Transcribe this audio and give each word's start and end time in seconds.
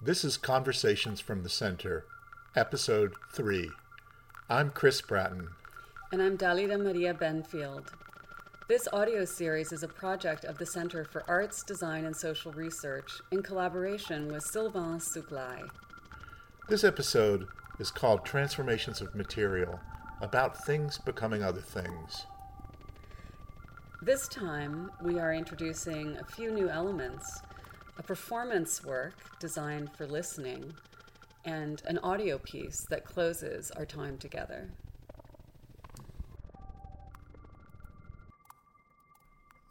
This 0.00 0.22
is 0.22 0.36
Conversations 0.36 1.20
from 1.20 1.42
the 1.42 1.48
Center, 1.48 2.04
Episode 2.54 3.14
3. 3.32 3.68
I'm 4.48 4.70
Chris 4.70 5.00
Bratton. 5.00 5.48
And 6.12 6.22
I'm 6.22 6.38
Dalida 6.38 6.80
Maria 6.80 7.12
Benfield. 7.12 7.88
This 8.68 8.86
audio 8.92 9.24
series 9.24 9.72
is 9.72 9.82
a 9.82 9.88
project 9.88 10.44
of 10.44 10.56
the 10.56 10.66
Center 10.66 11.04
for 11.04 11.28
Arts, 11.28 11.64
Design, 11.64 12.04
and 12.04 12.16
Social 12.16 12.52
Research 12.52 13.10
in 13.32 13.42
collaboration 13.42 14.28
with 14.28 14.44
Sylvain 14.44 15.00
Souklaye. 15.00 15.68
This 16.68 16.84
episode 16.84 17.48
is 17.80 17.90
called 17.90 18.24
Transformations 18.24 19.00
of 19.00 19.16
Material 19.16 19.80
about 20.20 20.64
things 20.64 20.98
becoming 20.98 21.42
other 21.42 21.60
things. 21.60 22.24
This 24.00 24.28
time, 24.28 24.92
we 25.02 25.18
are 25.18 25.34
introducing 25.34 26.16
a 26.18 26.24
few 26.24 26.52
new 26.52 26.68
elements 26.68 27.42
a 27.98 28.02
performance 28.02 28.84
work 28.84 29.14
designed 29.40 29.90
for 29.92 30.06
listening, 30.06 30.72
and 31.44 31.82
an 31.86 31.98
audio 31.98 32.38
piece 32.38 32.86
that 32.88 33.04
closes 33.04 33.72
our 33.72 33.84
time 33.84 34.16
together. 34.18 34.70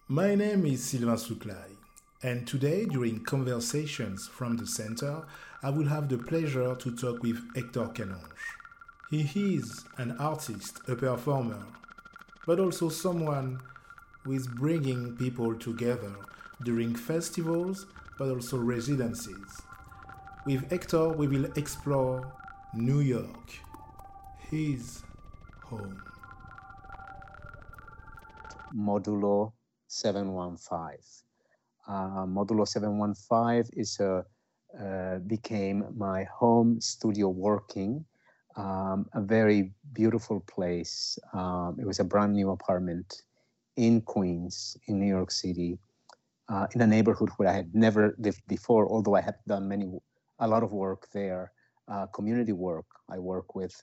My 0.09 0.35
name 0.35 0.65
is 0.65 0.83
Sylvain 0.83 1.15
Souklaye, 1.15 1.77
and 2.21 2.45
today, 2.45 2.85
during 2.85 3.23
Conversations 3.23 4.27
from 4.27 4.57
the 4.57 4.67
Center, 4.67 5.25
I 5.63 5.69
will 5.69 5.87
have 5.87 6.09
the 6.09 6.17
pleasure 6.17 6.75
to 6.75 6.95
talk 6.95 7.23
with 7.23 7.39
Hector 7.55 7.87
Canonge. 7.93 8.31
He 9.09 9.55
is 9.55 9.85
an 9.97 10.17
artist, 10.19 10.81
a 10.89 10.95
performer, 10.95 11.65
but 12.45 12.59
also 12.59 12.89
someone 12.89 13.61
who 14.23 14.33
is 14.33 14.47
bringing 14.47 15.15
people 15.15 15.55
together 15.55 16.13
during 16.63 16.93
festivals 16.95 17.85
but 18.17 18.29
also 18.29 18.57
residencies. 18.57 19.61
With 20.45 20.69
Hector, 20.71 21.09
we 21.09 21.27
will 21.27 21.45
explore 21.55 22.33
New 22.73 23.01
York, 23.01 23.51
his 24.49 25.03
home. 25.63 26.01
Modulo 28.75 29.53
715. 29.87 30.99
Uh, 31.87 32.25
Modulo 32.25 32.67
715 32.67 33.71
is 33.73 33.99
a 33.99 34.25
uh, 34.77 35.17
became 35.19 35.85
my 35.95 36.25
home 36.25 36.79
studio 36.81 37.29
working. 37.29 38.05
Um, 38.55 39.07
a 39.13 39.21
very 39.21 39.71
beautiful 39.93 40.41
place. 40.41 41.17
Um, 41.33 41.77
it 41.79 41.85
was 41.85 41.99
a 41.99 42.03
brand 42.03 42.33
new 42.33 42.51
apartment 42.51 43.23
in 43.75 44.01
Queens, 44.01 44.77
in 44.87 44.99
New 44.99 45.07
York 45.07 45.31
City, 45.31 45.79
uh, 46.49 46.67
in 46.73 46.81
a 46.81 46.87
neighborhood 46.87 47.29
where 47.37 47.49
I 47.49 47.53
had 47.53 47.73
never 47.73 48.15
lived 48.17 48.41
before, 48.47 48.87
although 48.89 49.15
I 49.15 49.21
had 49.21 49.35
done 49.47 49.67
many, 49.67 49.91
a 50.39 50.47
lot 50.47 50.63
of 50.63 50.71
work 50.71 51.07
there, 51.13 51.51
uh, 51.87 52.05
community 52.07 52.53
work. 52.53 52.85
I 53.09 53.19
work 53.19 53.55
with 53.55 53.73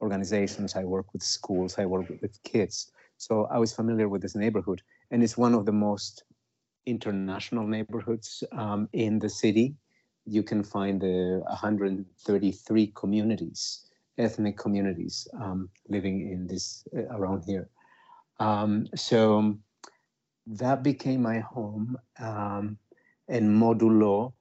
organizations, 0.00 0.76
I 0.76 0.84
work 0.84 1.12
with 1.12 1.22
schools, 1.22 1.78
I 1.78 1.86
work 1.86 2.08
with 2.20 2.42
kids. 2.42 2.90
So 3.18 3.46
I 3.50 3.58
was 3.58 3.72
familiar 3.72 4.08
with 4.08 4.22
this 4.22 4.34
neighborhood, 4.34 4.82
and 5.10 5.22
it's 5.22 5.36
one 5.38 5.54
of 5.54 5.64
the 5.64 5.72
most 5.72 6.24
international 6.84 7.66
neighborhoods 7.66 8.44
um, 8.52 8.88
in 8.92 9.18
the 9.18 9.28
city. 9.28 9.74
You 10.26 10.42
can 10.42 10.62
find 10.62 11.00
the 11.00 11.42
133 11.48 12.92
communities, 12.94 13.86
ethnic 14.18 14.58
communities 14.58 15.26
um, 15.40 15.70
living 15.88 16.30
in 16.30 16.46
this 16.46 16.86
uh, 16.96 17.02
around 17.16 17.44
here. 17.44 17.68
Um, 18.38 18.86
so 18.94 19.56
that 20.46 20.82
became 20.82 21.22
my 21.22 21.40
home. 21.40 21.96
Um, 22.18 22.78
and 23.28 23.50
Modulo 23.50 24.32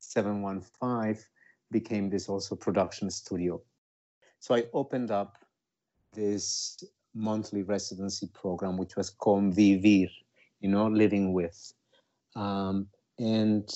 715 0.00 1.24
became 1.70 2.08
this 2.10 2.28
also 2.28 2.56
production 2.56 3.10
studio. 3.10 3.60
So 4.40 4.54
I 4.54 4.64
opened 4.72 5.10
up 5.10 5.36
this 6.12 6.82
monthly 7.14 7.62
residency 7.62 8.28
program, 8.32 8.76
which 8.76 8.96
was 8.96 9.14
Convivir, 9.14 10.08
you 10.60 10.68
know, 10.68 10.88
living 10.88 11.32
with. 11.32 11.72
Um, 12.34 12.88
and 13.18 13.68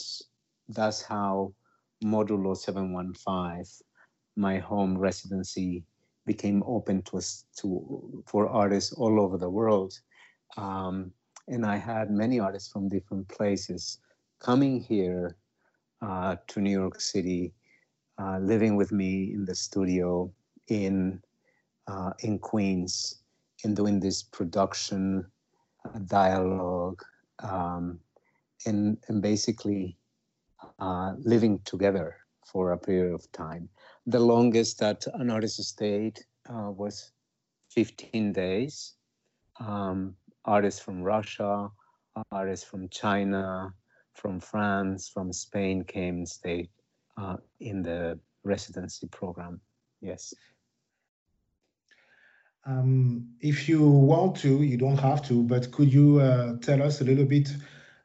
that's 0.69 1.03
how 1.03 1.55
Modulo 2.03 2.57
715, 2.57 3.65
my 4.37 4.59
home 4.59 4.97
residency, 4.99 5.85
became 6.27 6.63
open 6.67 7.03
to 7.03 7.19
us 7.19 7.45
to 7.57 8.25
for 8.27 8.49
artists 8.49 8.93
all 8.93 9.21
over 9.21 9.39
the 9.39 9.49
world. 9.49 9.93
Um, 10.57 11.13
and 11.49 11.65
I 11.65 11.77
had 11.77 12.11
many 12.11 12.41
artists 12.41 12.71
from 12.71 12.89
different 12.89 13.29
places 13.29 13.99
coming 14.41 14.81
here 14.81 15.37
uh, 16.03 16.37
to 16.49 16.61
New 16.61 16.71
York 16.71 17.01
City, 17.01 17.53
uh, 18.19 18.39
living 18.39 18.77
with 18.77 18.93
me 18.93 19.33
in 19.33 19.45
the 19.45 19.55
studio 19.55 20.31
in 20.69 21.23
uh, 21.87 22.13
in 22.21 22.39
Queens, 22.39 23.23
and 23.65 23.77
doing 23.77 24.01
this 24.01 24.23
production 24.23 25.25
uh, 25.85 25.99
dialogue, 26.07 27.03
um, 27.41 28.01
and 28.67 28.99
and 29.09 29.23
basically 29.23 29.97
uh, 30.79 31.15
living 31.19 31.61
together 31.65 32.17
for 32.45 32.73
a 32.73 32.79
period 32.79 33.15
of 33.15 33.31
time. 33.33 33.69
The 34.07 34.21
longest 34.21 34.79
that 34.81 35.07
an 35.15 35.31
artist 35.31 35.63
stayed 35.63 36.21
uh, 36.49 36.71
was 36.71 37.13
15 37.71 38.33
days. 38.33 38.95
Um, 39.59 40.17
artists 40.47 40.81
from 40.81 41.03
Russia, 41.03 41.69
artists 42.31 42.65
from 42.65 42.89
China, 42.89 43.75
from 44.15 44.41
France, 44.41 45.09
from 45.09 45.33
Spain 45.33 45.85
came 45.85 46.17
and 46.17 46.29
stayed 46.29 46.69
uh, 47.17 47.37
in 47.61 47.83
the 47.83 48.19
residency 48.45 49.07
program. 49.09 49.61
Yes. 50.01 50.35
Um, 52.65 53.29
if 53.41 53.69
you 53.69 53.87
want 53.87 54.37
to, 54.39 54.63
you 54.63 54.77
don't 54.77 54.99
have 54.99 55.23
to, 55.29 55.43
but 55.43 55.71
could 55.71 55.93
you 55.93 56.21
uh, 56.21 56.57
tell 56.59 56.83
us 56.83 57.01
a 57.01 57.05
little 57.05 57.25
bit 57.25 57.49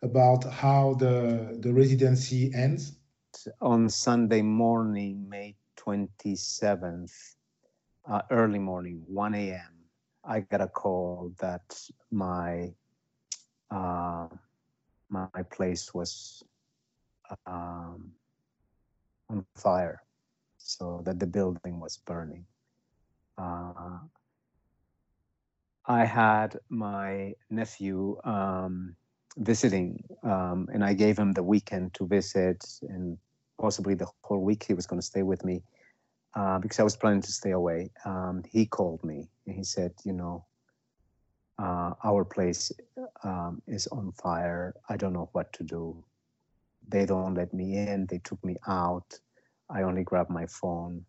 about 0.04 0.44
how 0.44 0.96
the, 0.96 1.58
the 1.62 1.74
residency 1.74 2.52
ends? 2.54 2.94
On 3.62 3.90
Sunday 3.90 4.42
morning, 4.42 5.28
May 5.28 5.56
27th, 5.78 7.12
uh, 8.08 8.22
early 8.30 8.60
morning, 8.60 9.02
1 9.08 9.34
a.m., 9.34 9.81
I 10.24 10.42
got 10.42 10.62
a 10.62 10.68
call 10.68 11.34
that 11.40 11.80
my 12.12 12.74
uh, 13.70 14.28
my 15.10 15.44
place 15.52 15.94
was 15.94 16.44
um, 17.46 18.12
on 19.30 19.46
fire, 19.56 20.04
so 20.58 21.02
that 21.06 21.20
the 21.20 21.28
building 21.28 21.80
was 21.80 21.98
burning. 21.98 22.46
Uh, 23.38 24.00
I 25.86 26.06
had 26.06 26.60
my 26.70 27.34
nephew 27.50 28.18
um, 28.24 28.96
visiting, 29.38 30.04
um, 30.24 30.68
and 30.72 30.84
I 30.84 30.94
gave 30.94 31.18
him 31.18 31.34
the 31.34 31.44
weekend 31.44 31.94
to 31.96 32.06
visit, 32.06 32.64
and 32.82 33.18
possibly 33.60 33.96
the 33.96 34.08
whole 34.24 34.44
week 34.44 34.64
he 34.64 34.74
was 34.74 34.86
going 34.86 35.00
to 35.00 35.06
stay 35.06 35.24
with 35.24 35.44
me 35.44 35.64
uh, 36.34 36.60
because 36.60 36.80
I 36.80 36.84
was 36.84 36.96
planning 36.96 37.22
to 37.22 37.32
stay 37.32 37.52
away. 37.52 37.92
Um, 38.06 38.44
he 38.50 38.66
called 38.66 39.04
me 39.04 39.28
and 39.46 39.56
he 39.56 39.64
said, 39.64 39.94
you 40.04 40.14
know, 40.14 40.46
uh, 41.60 41.94
our 42.04 42.24
place 42.24 42.72
um, 43.24 43.62
is 43.68 43.88
on 43.88 44.12
fire. 44.14 44.74
I 44.90 44.98
don't 44.98 45.14
know 45.14 45.30
what 45.34 45.52
to 45.54 45.64
do. 45.64 46.04
They 46.88 47.06
don't 47.06 47.36
let 47.36 47.54
me 47.54 47.78
in. 47.78 48.08
They 48.08 48.20
took 48.20 48.44
me 48.44 48.56
out. 48.68 49.20
I 49.70 49.84
only 49.84 50.04
grabbed 50.04 50.30
my 50.30 50.46
phone. 50.48 51.06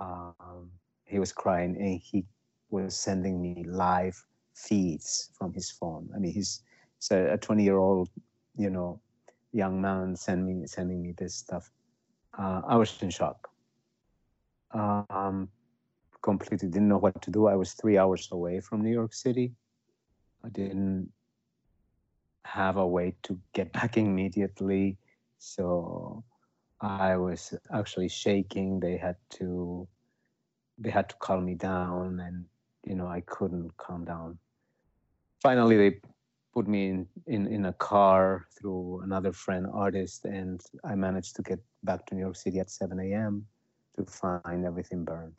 Um, 0.00 0.70
he 1.04 1.18
was 1.18 1.32
crying 1.32 1.76
and 1.76 2.00
he 2.02 2.24
was 2.70 2.96
sending 2.96 3.40
me 3.40 3.64
live 3.68 4.20
feeds 4.54 5.30
from 5.38 5.52
his 5.52 5.70
phone. 5.70 6.08
I 6.14 6.18
mean, 6.18 6.32
he's, 6.32 6.62
he's 6.98 7.10
a 7.12 7.38
20 7.40 7.62
year 7.62 7.76
old, 7.76 8.08
you 8.56 8.70
know, 8.70 9.00
young 9.52 9.80
man 9.80 10.16
send 10.16 10.44
me, 10.46 10.66
sending 10.66 11.02
me 11.02 11.14
this 11.16 11.34
stuff. 11.34 11.70
Uh, 12.36 12.62
I 12.66 12.76
was 12.76 13.00
in 13.00 13.10
shock 13.10 13.48
um, 14.74 15.48
completely 16.22 16.68
didn't 16.68 16.88
know 16.88 16.98
what 16.98 17.20
to 17.22 17.30
do. 17.30 17.46
I 17.46 17.54
was 17.54 17.74
three 17.74 17.98
hours 17.98 18.28
away 18.32 18.60
from 18.60 18.82
New 18.82 18.92
York 18.92 19.14
City. 19.14 19.52
I 20.44 20.48
didn't 20.48 21.10
have 22.44 22.76
a 22.76 22.86
way 22.86 23.14
to 23.24 23.38
get 23.52 23.72
back 23.72 23.96
immediately. 23.96 24.98
So 25.38 26.24
I 26.80 27.16
was 27.16 27.54
actually 27.72 28.08
shaking. 28.08 28.80
They 28.80 28.96
had 28.96 29.16
to 29.38 29.86
they 30.76 30.90
had 30.90 31.08
to 31.08 31.14
calm 31.20 31.44
me 31.44 31.54
down 31.54 32.18
and 32.18 32.44
you 32.84 32.96
know 32.96 33.06
I 33.06 33.20
couldn't 33.20 33.76
calm 33.76 34.04
down. 34.04 34.38
Finally 35.40 35.76
they 35.76 36.00
put 36.52 36.66
me 36.66 36.88
in, 36.88 37.06
in, 37.26 37.46
in 37.46 37.66
a 37.66 37.72
car 37.74 38.46
through 38.58 39.00
another 39.02 39.32
friend 39.32 39.66
artist 39.72 40.24
and 40.24 40.60
I 40.84 40.94
managed 40.94 41.36
to 41.36 41.42
get 41.42 41.60
back 41.82 42.06
to 42.06 42.14
New 42.14 42.22
York 42.22 42.36
City 42.36 42.58
at 42.60 42.70
7 42.70 42.98
a.m 43.00 43.46
to 43.96 44.04
find 44.04 44.64
everything 44.64 45.04
burned. 45.04 45.38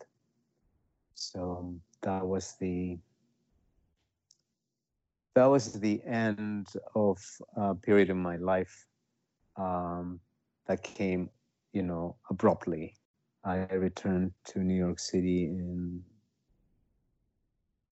So 1.13 1.75
that 2.01 2.25
was 2.25 2.55
the 2.59 2.97
that 5.35 5.45
was 5.45 5.73
the 5.73 6.01
end 6.05 6.67
of 6.95 7.17
a 7.57 7.75
period 7.75 8.09
in 8.09 8.17
my 8.17 8.37
life 8.37 8.85
um, 9.57 10.19
that 10.67 10.81
came 10.81 11.29
you 11.75 11.83
know, 11.83 12.15
abruptly. 12.31 12.95
I 13.43 13.57
returned 13.73 14.31
to 14.45 14.59
New 14.59 14.73
York 14.73 14.97
City 14.97 15.43
in 15.45 16.01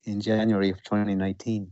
in 0.05 0.21
January 0.21 0.69
of 0.69 0.81
2019 0.83 1.69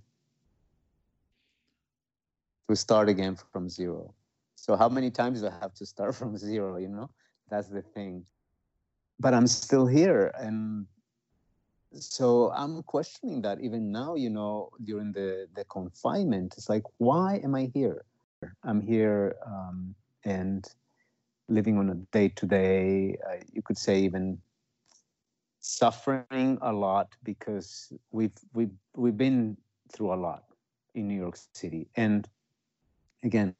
to 2.69 2.75
start 2.75 3.09
again 3.09 3.37
from 3.51 3.69
zero. 3.69 4.13
So 4.55 4.75
how 4.75 4.89
many 4.89 5.09
times 5.09 5.41
do 5.41 5.47
I 5.47 5.57
have 5.61 5.73
to 5.75 5.85
start 5.85 6.15
from 6.19 6.37
zero? 6.37 6.77
You 6.77 6.89
know, 6.89 7.09
that's 7.49 7.69
the 7.69 7.81
thing. 7.81 8.25
But 9.21 9.33
I'm 9.33 9.47
still 9.47 9.85
here, 9.85 10.31
and 10.39 10.87
so 11.93 12.51
I'm 12.51 12.81
questioning 12.83 13.41
that 13.43 13.61
even 13.61 13.91
now. 13.91 14.15
You 14.15 14.31
know, 14.31 14.69
during 14.83 15.11
the 15.13 15.47
the 15.53 15.63
confinement, 15.65 16.55
it's 16.57 16.69
like, 16.69 16.83
why 16.97 17.39
am 17.43 17.53
I 17.53 17.69
here? 17.73 18.03
I'm 18.63 18.81
here 18.81 19.35
um, 19.45 19.93
and 20.25 20.65
living 21.47 21.77
on 21.77 21.89
a 21.89 21.95
day 22.11 22.29
to 22.29 22.45
day. 22.47 23.17
You 23.53 23.61
could 23.61 23.77
say 23.77 24.01
even 24.01 24.41
suffering 25.59 26.57
a 26.61 26.73
lot 26.73 27.09
because 27.23 27.93
we've 28.11 28.37
we've 28.53 28.73
we've 28.95 29.17
been 29.17 29.57
through 29.93 30.13
a 30.13 30.19
lot 30.27 30.43
in 30.95 31.07
New 31.07 31.19
York 31.25 31.37
City, 31.53 31.87
and 31.95 32.27
again, 33.23 33.55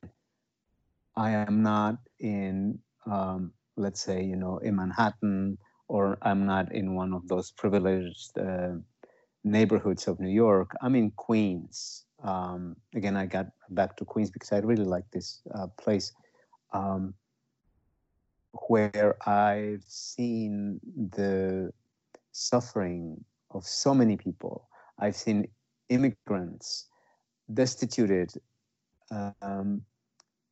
I 1.16 1.31
am 1.31 1.62
not 1.62 1.98
in, 2.19 2.80
um, 3.06 3.54
let's 3.81 4.01
say, 4.01 4.24
you 4.24 4.36
know, 4.36 4.57
in 4.60 4.75
Manhattan, 4.75 5.57
or 5.88 6.18
I'm 6.22 6.45
not 6.45 6.72
in 6.72 6.95
one 6.95 7.13
of 7.13 7.28
those 7.28 7.51
privileged 7.51 8.38
uh, 8.38 8.75
neighborhoods 9.44 10.07
of 10.07 10.19
New 10.19 10.30
York. 10.30 10.72
I'm 10.81 10.95
in 10.95 11.12
Queens. 11.12 12.06
Um, 12.24 12.75
again, 12.95 13.18
I 13.18 13.25
got 13.25 13.48
back 13.69 13.98
to 13.98 14.06
Queens 14.06 14.31
because 14.31 14.51
I 14.51 14.60
really 14.60 14.86
like 14.86 15.10
this 15.12 15.42
uh, 15.54 15.68
place 15.78 16.13
um, 16.72 17.13
where 18.68 19.16
I've 19.28 19.84
seen 19.88 20.80
the 20.95 21.72
suffering 22.31 23.24
of 23.50 23.66
so 23.66 23.94
many 23.94 24.16
people. 24.18 24.69
I've 25.00 25.16
seen 25.16 25.48
immigrants 25.89 26.88
destituted 27.54 28.31
um, 29.12 29.81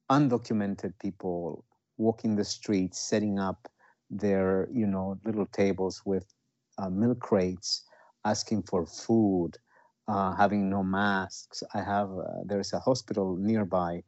undocumented 0.09 0.93
people 0.99 1.63
walking 1.99 2.37
the 2.37 2.45
streets, 2.45 2.99
setting 2.99 3.39
up 3.39 3.69
their, 4.11 4.69
you 4.73 4.87
know, 4.87 5.19
little 5.25 5.47
tables 5.47 6.03
with 6.05 6.33
uh, 6.79 6.89
milk 6.89 7.19
crates, 7.21 7.85
asking 8.25 8.63
for 8.63 8.85
food, 8.87 9.53
uh, 10.07 10.35
having 10.35 10.69
no 10.69 10.83
masks. 10.83 11.63
I 11.75 11.81
have, 11.83 12.11
uh, 12.11 12.43
there's 12.45 12.73
a 12.73 12.79
hospital 12.79 13.37
nearby. 13.37 14.03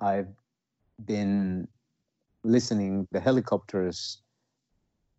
I've 0.00 0.28
been 1.04 1.68
listening 2.44 3.08
the 3.12 3.20
helicopters 3.20 4.22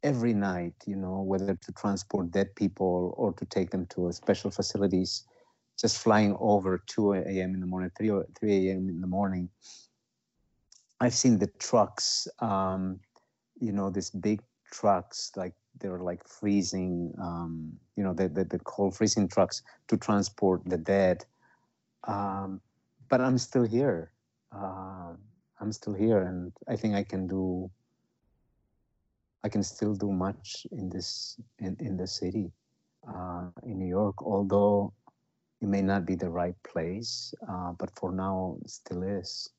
every 0.03 0.33
night, 0.33 0.75
you 0.88 0.95
know, 0.95 1.21
whether 1.21 1.56
to 1.56 1.71
transport 1.73 2.31
dead 2.31 2.56
people 2.56 3.13
or 3.17 3.33
to 3.33 3.45
take 3.45 3.71
them 3.71 3.85
to 3.88 4.12
special 4.12 4.51
facilities 4.51 5.25
just 5.79 5.97
flying 6.00 6.35
over 6.39 6.81
2 6.88 7.23
a.m. 7.23 7.56
in 7.56 7.62
the 7.62 7.67
morning, 7.67 7.91
3, 7.97 8.12
3 8.39 8.71
a.m. 8.71 8.89
in 8.89 9.01
the 9.01 9.07
morning. 9.07 9.50
I've 11.00 11.13
seen 11.13 11.38
the 11.38 11.47
trucks, 11.59 12.27
um, 12.39 13.00
you 13.59 13.71
know, 13.71 13.89
these 13.89 14.09
big 14.09 14.42
trucks, 14.71 15.31
like 15.36 15.53
they're 15.80 16.00
like 16.00 16.27
freezing, 16.27 17.13
um, 17.21 17.74
you 17.95 18.03
know, 18.03 18.13
the, 18.13 18.30
the, 18.30 18.45
the, 18.45 18.59
cold 18.59 18.95
freezing 18.95 19.27
trucks 19.27 19.62
to 19.88 19.97
transport 19.97 20.62
the 20.65 20.77
dead. 20.77 21.25
Um, 22.06 22.62
but 23.09 23.19
I'm 23.19 23.38
still 23.38 23.65
here. 23.65 24.12
Uh, 24.51 25.13
I'm 25.59 25.71
still 25.71 25.94
here, 25.94 26.21
and 26.21 26.53
I 26.68 26.75
think 26.75 26.95
I 26.95 27.03
can 27.03 27.27
do. 27.27 27.69
I 29.44 29.50
can 29.50 29.63
still 29.63 29.94
do 29.94 30.12
much 30.12 30.65
in 30.71 30.89
this 30.89 31.39
in 31.59 31.75
in 31.80 31.98
the 31.98 32.07
city, 32.07 32.51
uh, 33.07 33.50
in 33.63 33.80
New 33.80 33.88
York. 33.88 34.21
Although 34.21 34.94
it 35.62 35.68
may 35.68 35.81
not 35.81 36.06
be 36.06 36.15
the 36.15 36.30
right 36.30 36.56
place, 36.63 37.33
uh, 37.48 37.74
but 37.74 37.89
for 37.95 38.12
now, 38.12 38.57
still 38.65 39.03
is. 39.03 39.50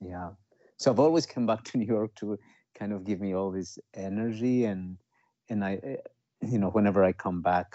Yeah. 0.00 0.30
So 0.76 0.90
I've 0.90 1.00
always 1.00 1.26
come 1.26 1.46
back 1.46 1.64
to 1.68 1.78
New 1.78 1.86
York 1.86 2.14
to 2.16 2.38
kind 2.78 2.92
of 2.92 3.04
give 3.04 3.20
me 3.20 3.34
all 3.34 3.50
this 3.50 3.78
energy, 3.94 4.64
and 4.64 4.96
and 5.48 5.64
I, 5.64 5.78
eh, 5.82 5.96
you 6.42 6.58
know, 6.58 6.70
whenever 6.70 7.04
I 7.04 7.12
come 7.12 7.42
back, 7.42 7.66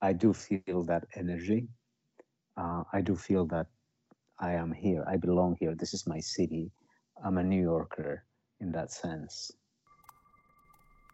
I 0.00 0.12
do 0.12 0.32
feel 0.32 0.84
that 0.84 1.04
energy. 1.14 1.68
Uh, 2.56 2.82
I 2.92 3.00
do 3.00 3.16
feel 3.16 3.46
that 3.46 3.66
I 4.38 4.52
am 4.52 4.72
here. 4.72 5.04
I 5.08 5.16
belong 5.16 5.56
here. 5.58 5.74
This 5.74 5.94
is 5.94 6.06
my 6.06 6.20
city. 6.20 6.70
I'm 7.24 7.38
a 7.38 7.42
New 7.42 7.62
Yorker 7.62 8.24
in 8.60 8.72
that 8.72 8.90
sense. 8.92 9.52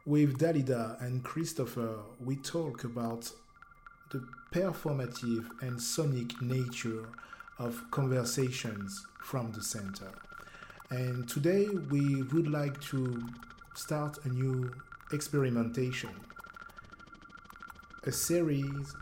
With 0.06 0.38
Dalida 0.38 1.00
and 1.02 1.22
Christopher, 1.22 1.98
we 2.18 2.36
talk 2.36 2.84
about 2.84 3.30
the 4.10 4.26
performative 4.52 5.46
and 5.60 5.80
sonic 5.80 6.40
nature 6.40 7.10
of 7.58 7.84
conversations 7.90 9.06
from 9.20 9.52
the 9.52 9.62
center. 9.62 10.12
And 10.90 11.28
today 11.28 11.66
we 11.90 12.22
would 12.22 12.48
like 12.48 12.80
to 12.92 13.22
start 13.74 14.18
a 14.24 14.28
new 14.28 14.72
experimentation, 15.12 16.10
a 18.04 18.12
series 18.12 18.94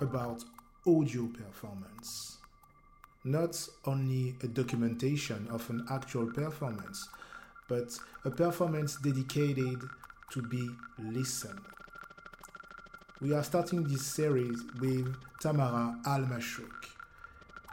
about 0.00 0.44
audio 0.86 1.26
performance. 1.28 2.36
Not 3.24 3.66
only 3.86 4.34
a 4.42 4.46
documentation 4.46 5.48
of 5.50 5.68
an 5.70 5.86
actual 5.90 6.26
performance, 6.26 7.08
but 7.68 7.98
a 8.24 8.30
performance 8.30 8.96
dedicated 8.96 9.80
to 10.32 10.42
be 10.42 10.68
listened 10.98 11.60
we 13.24 13.32
are 13.32 13.42
starting 13.42 13.84
this 13.84 14.04
series 14.04 14.58
with 14.80 15.16
Tamara 15.40 15.96
Al-Mashouk, 16.04 16.84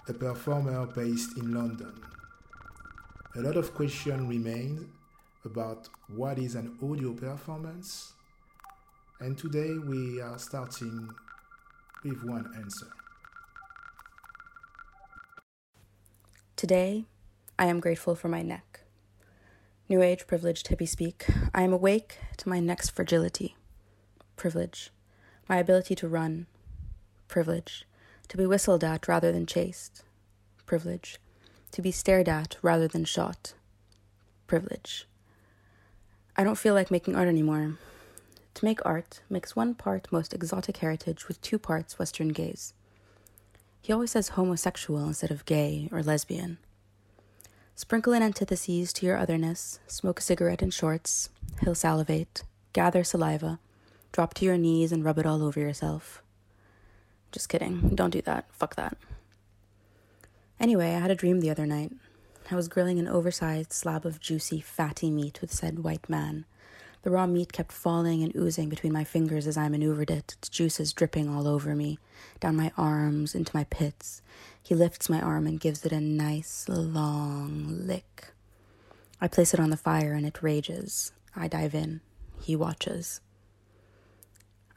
a 0.07 0.13
performer 0.13 0.85
based 0.85 1.37
in 1.37 1.53
London. 1.53 1.91
A 3.33 3.39
lot 3.39 3.55
of 3.55 3.73
questions 3.73 4.27
remain 4.27 4.89
about 5.45 5.87
what 6.09 6.37
is 6.37 6.55
an 6.55 6.77
audio 6.83 7.13
performance, 7.13 8.11
and 9.21 9.37
today 9.37 9.77
we 9.77 10.19
are 10.19 10.37
starting 10.37 11.09
with 12.03 12.21
one 12.25 12.51
answer. 12.57 12.87
Today, 16.57 17.05
I 17.57 17.67
am 17.67 17.79
grateful 17.79 18.15
for 18.15 18.27
my 18.27 18.41
neck. 18.41 18.81
New 19.87 20.01
Age 20.01 20.27
privileged 20.27 20.67
hippie 20.67 20.89
speak, 20.89 21.25
I 21.55 21.61
am 21.61 21.71
awake 21.71 22.17
to 22.35 22.49
my 22.49 22.59
neck's 22.59 22.89
fragility. 22.89 23.55
Privilege. 24.35 24.91
My 25.47 25.55
ability 25.55 25.95
to 25.95 26.09
run, 26.09 26.47
privilege, 27.29 27.87
to 28.27 28.35
be 28.35 28.45
whistled 28.45 28.83
at 28.83 29.07
rather 29.07 29.31
than 29.31 29.45
chased, 29.45 30.03
privilege, 30.65 31.17
to 31.71 31.81
be 31.81 31.91
stared 31.91 32.29
at 32.29 32.57
rather 32.61 32.87
than 32.87 33.05
shot, 33.05 33.53
privilege. 34.47 35.07
I 36.35 36.43
don't 36.43 36.57
feel 36.57 36.73
like 36.73 36.91
making 36.91 37.15
art 37.15 37.27
anymore. 37.27 37.77
To 38.55 38.65
make 38.65 38.85
art, 38.85 39.21
mix 39.29 39.55
one 39.55 39.73
part 39.75 40.11
most 40.11 40.33
exotic 40.33 40.77
heritage 40.77 41.27
with 41.27 41.41
two 41.41 41.57
parts 41.57 41.97
Western 41.97 42.29
gaze. 42.29 42.73
He 43.81 43.93
always 43.93 44.11
says 44.11 44.29
homosexual 44.29 45.07
instead 45.07 45.31
of 45.31 45.45
gay 45.45 45.89
or 45.91 46.03
lesbian. 46.03 46.57
Sprinkle 47.75 48.13
in 48.13 48.21
antitheses 48.21 48.93
to 48.93 49.05
your 49.05 49.17
otherness, 49.17 49.79
smoke 49.87 50.19
a 50.19 50.23
cigarette 50.23 50.61
in 50.61 50.69
shorts, 50.69 51.29
he'll 51.63 51.73
salivate, 51.73 52.43
gather 52.73 53.03
saliva, 53.03 53.59
Drop 54.11 54.33
to 54.35 54.45
your 54.45 54.57
knees 54.57 54.91
and 54.91 55.05
rub 55.05 55.17
it 55.19 55.25
all 55.25 55.41
over 55.41 55.59
yourself. 55.59 56.21
Just 57.31 57.47
kidding. 57.47 57.95
Don't 57.95 58.09
do 58.09 58.21
that. 58.23 58.45
Fuck 58.51 58.75
that. 58.75 58.97
Anyway, 60.61 60.93
I 60.93 60.99
had 60.99 61.09
a 61.09 61.15
dream 61.15 61.39
the 61.39 61.49
other 61.49 61.65
night. 61.65 61.91
I 62.51 62.55
was 62.55 62.67
grilling 62.67 62.99
an 62.99 63.07
oversized 63.07 63.73
slab 63.73 64.05
of 64.05 64.19
juicy, 64.19 64.61
fatty 64.61 65.09
meat 65.09 65.41
with 65.41 65.51
said 65.51 65.79
white 65.79 66.07
man. 66.07 66.45
The 67.01 67.09
raw 67.09 67.25
meat 67.25 67.51
kept 67.51 67.71
falling 67.71 68.21
and 68.21 68.35
oozing 68.35 68.69
between 68.69 68.93
my 68.93 69.03
fingers 69.03 69.47
as 69.47 69.57
I 69.57 69.69
maneuvered 69.69 70.11
it, 70.11 70.35
its 70.37 70.49
juices 70.49 70.93
dripping 70.93 71.27
all 71.27 71.47
over 71.47 71.73
me, 71.73 71.97
down 72.39 72.57
my 72.57 72.71
arms, 72.77 73.33
into 73.33 73.55
my 73.55 73.63
pits. 73.63 74.21
He 74.61 74.75
lifts 74.75 75.09
my 75.09 75.19
arm 75.19 75.47
and 75.47 75.59
gives 75.59 75.83
it 75.83 75.91
a 75.91 75.99
nice, 75.99 76.69
long 76.69 77.87
lick. 77.87 78.27
I 79.19 79.27
place 79.27 79.55
it 79.55 79.59
on 79.59 79.71
the 79.71 79.77
fire 79.77 80.13
and 80.13 80.27
it 80.27 80.43
rages. 80.43 81.11
I 81.35 81.47
dive 81.47 81.73
in. 81.73 82.01
He 82.39 82.55
watches. 82.55 83.19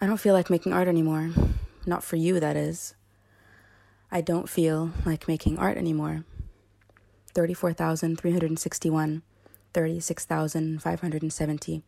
I 0.01 0.07
don't 0.07 0.17
feel 0.17 0.33
like 0.33 0.49
making 0.49 0.73
art 0.73 0.89
anymore. 0.89 1.33
Not 1.85 2.03
for 2.03 2.17
you, 2.17 2.41
that 2.41 2.57
is. 2.57 2.95
I 4.17 4.21
don't 4.21 4.49
feel 4.49 4.93
like 5.05 5.27
making 5.27 5.59
art 5.59 5.77
anymore. 5.77 6.25
34,361, 7.35 9.23
36,570, 9.73 11.83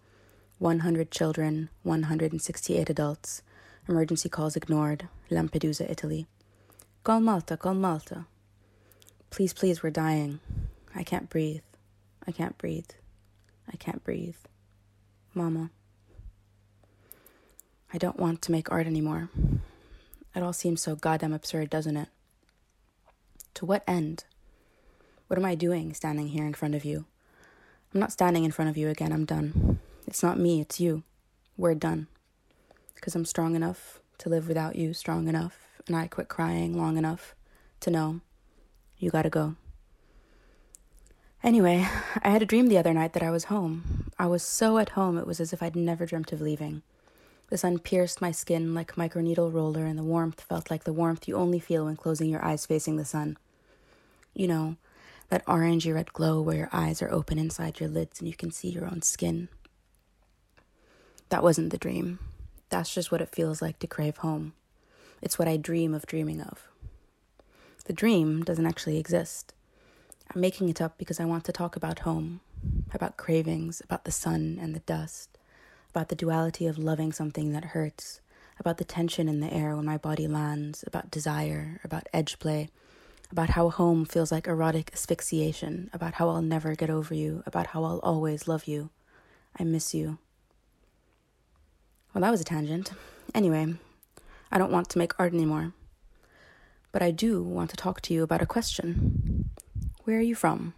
100 0.59 1.11
children, 1.13 1.69
168 1.85 2.91
adults, 2.91 3.43
emergency 3.89 4.29
calls 4.29 4.57
ignored, 4.57 5.07
Lampedusa, 5.31 5.89
Italy. 5.89 6.27
Call 7.05 7.21
Malta, 7.21 7.57
call 7.57 7.75
Malta. 7.75 8.27
Please, 9.31 9.53
please, 9.53 9.85
we're 9.85 9.91
dying. 9.91 10.41
I 10.97 11.05
can't 11.05 11.31
breathe. 11.31 11.63
I 12.27 12.33
can't 12.33 12.59
breathe. 12.59 12.91
I 13.73 13.77
can't 13.77 14.03
breathe. 14.03 14.35
Mama. 15.33 15.71
I 17.95 17.99
don't 17.99 18.19
want 18.19 18.43
to 18.43 18.51
make 18.51 18.73
art 18.73 18.89
anymore. 18.89 19.31
It 20.35 20.43
all 20.43 20.53
seems 20.53 20.83
so 20.83 20.97
goddamn 20.97 21.33
absurd, 21.33 21.71
doesn't 21.71 21.97
it? 21.97 22.09
To 23.57 23.65
what 23.65 23.85
end? 23.89 24.25
What 25.29 25.39
am 25.39 25.47
I 25.47 25.55
doing 25.55 25.95
standing 25.95 26.29
here 26.29 26.45
in 26.45 26.53
front 26.53 26.75
of 26.75 26.85
you? 26.85 27.07
I'm 27.95 28.01
not 28.01 28.13
standing 28.13 28.45
in 28.45 28.51
front 28.51 28.69
of 28.69 28.77
you 28.77 28.91
again, 28.91 29.13
I'm 29.13 29.25
done. 29.25 29.79
It's 30.07 30.23
not 30.23 30.39
me, 30.39 30.61
it's 30.61 30.79
you. 30.79 31.05
We're 31.57 31.75
done. 31.75 32.09
Because 32.95 33.15
I'm 33.15 33.25
strong 33.25 33.57
enough 33.57 34.03
to 34.19 34.29
live 34.29 34.47
without 34.47 34.77
you, 34.77 34.93
strong 34.93 35.27
enough, 35.27 35.81
and 35.87 35.97
I 35.97 36.07
quit 36.07 36.29
crying 36.29 36.77
long 36.77 36.99
enough 36.99 37.35
to 37.81 37.91
know 37.91 38.21
you 38.99 39.11
gotta 39.11 39.31
go. 39.31 39.57
Anyway, 41.43 41.89
I 42.23 42.29
had 42.29 42.43
a 42.43 42.47
dream 42.47 42.67
the 42.67 42.77
other 42.77 42.93
night 42.93 43.15
that 43.15 43.23
I 43.23 43.31
was 43.31 43.45
home. 43.45 44.11
I 44.19 44.27
was 44.27 44.43
so 44.43 44.77
at 44.77 44.91
home 44.91 45.17
it 45.17 45.27
was 45.27 45.41
as 45.41 45.55
if 45.55 45.63
I'd 45.63 45.77
never 45.77 46.05
dreamt 46.05 46.31
of 46.31 46.43
leaving. 46.43 46.83
The 47.49 47.57
sun 47.57 47.79
pierced 47.79 48.21
my 48.21 48.33
skin 48.33 48.75
like 48.75 48.97
microneedle 48.97 49.51
roller, 49.51 49.87
and 49.87 49.99
the 49.99 50.03
warmth 50.03 50.43
felt 50.43 50.71
like 50.71 50.85
the 50.85 50.93
warmth 50.93 51.27
you 51.27 51.37
only 51.37 51.59
feel 51.59 51.87
when 51.87 51.97
closing 51.97 52.29
your 52.29 52.45
eyes 52.45 52.67
facing 52.67 52.97
the 52.97 53.07
sun. 53.07 53.39
You 54.37 54.49
know, 54.49 54.77
that 55.31 55.47
orangey 55.47 55.95
red 55.95 56.13
glow 56.13 56.43
where 56.43 56.57
your 56.59 56.69
eyes 56.71 57.01
are 57.01 57.11
open 57.11 57.39
inside 57.39 57.81
your 57.81 57.89
lids 57.89 58.21
and 58.21 58.29
you 58.29 58.37
can 58.37 58.51
see 58.51 58.69
your 58.69 58.85
own 58.85 59.01
skin. 59.01 59.49
That 61.31 61.43
wasn't 61.43 61.71
the 61.71 61.79
dream. 61.79 62.19
That's 62.69 62.93
just 62.93 63.11
what 63.11 63.23
it 63.23 63.35
feels 63.35 63.63
like 63.63 63.79
to 63.79 63.87
crave 63.87 64.19
home. 64.19 64.53
It's 65.23 65.39
what 65.39 65.49
I 65.49 65.57
dream 65.57 65.95
of 65.95 66.05
dreaming 66.05 66.43
of. 66.43 66.69
The 67.87 67.95
dream 67.95 68.45
doesn't 68.45 68.67
actually 68.67 68.99
exist. 68.99 69.55
I'm 70.35 70.43
making 70.43 70.69
it 70.69 70.83
up 70.83 70.99
because 70.99 71.19
I 71.19 71.25
want 71.25 71.45
to 71.45 71.53
talk 71.53 71.75
about 71.75 72.01
home, 72.01 72.41
about 72.93 73.17
cravings, 73.17 73.81
about 73.81 74.05
the 74.05 74.13
sun 74.13 74.59
and 74.61 74.75
the 74.75 74.81
dust, 74.81 75.39
about 75.95 76.11
the 76.11 76.15
duality 76.15 76.67
of 76.67 76.77
loving 76.77 77.11
something 77.11 77.53
that 77.53 77.67
hurts, 77.67 78.21
about 78.61 78.77
the 78.77 78.85
tension 78.85 79.31
in 79.31 79.41
the 79.41 79.51
air 79.53 79.75
when 79.75 79.87
my 79.87 79.97
body 79.97 80.29
lands, 80.29 80.85
about 80.87 81.11
desire, 81.11 81.81
about 81.83 82.07
edge 82.13 82.39
play, 82.39 82.69
about 83.31 83.51
how 83.51 83.71
home 83.71 84.05
feels 84.05 84.31
like 84.31 84.47
erotic 84.47 84.91
asphyxiation, 84.93 85.91
about 85.93 86.15
how 86.15 86.29
I'll 86.29 86.43
never 86.43 86.75
get 86.75 86.91
over 86.91 87.15
you, 87.15 87.43
about 87.47 87.69
how 87.69 87.85
I'll 87.85 88.01
always 88.01 88.47
love 88.47 88.67
you. 88.67 88.91
I 89.59 89.65
miss 89.65 89.95
you. 89.95 90.19
Well, 92.13 92.23
that 92.23 92.31
was 92.31 92.41
a 92.41 92.45
tangent. 92.45 92.93
Anyway, 93.35 93.75
I 94.51 94.59
don't 94.59 94.73
want 94.73 94.89
to 94.91 94.99
make 94.99 95.19
art 95.19 95.35
anymore. 95.35 95.73
But 96.93 97.03
I 97.03 97.11
do 97.11 97.43
want 97.43 97.71
to 97.71 97.77
talk 97.77 98.01
to 98.03 98.15
you 98.15 98.23
about 98.23 98.43
a 98.43 98.47
question. 98.47 99.51
Where 100.05 100.19
are 100.19 100.23
you 100.23 100.35
from? 100.35 100.75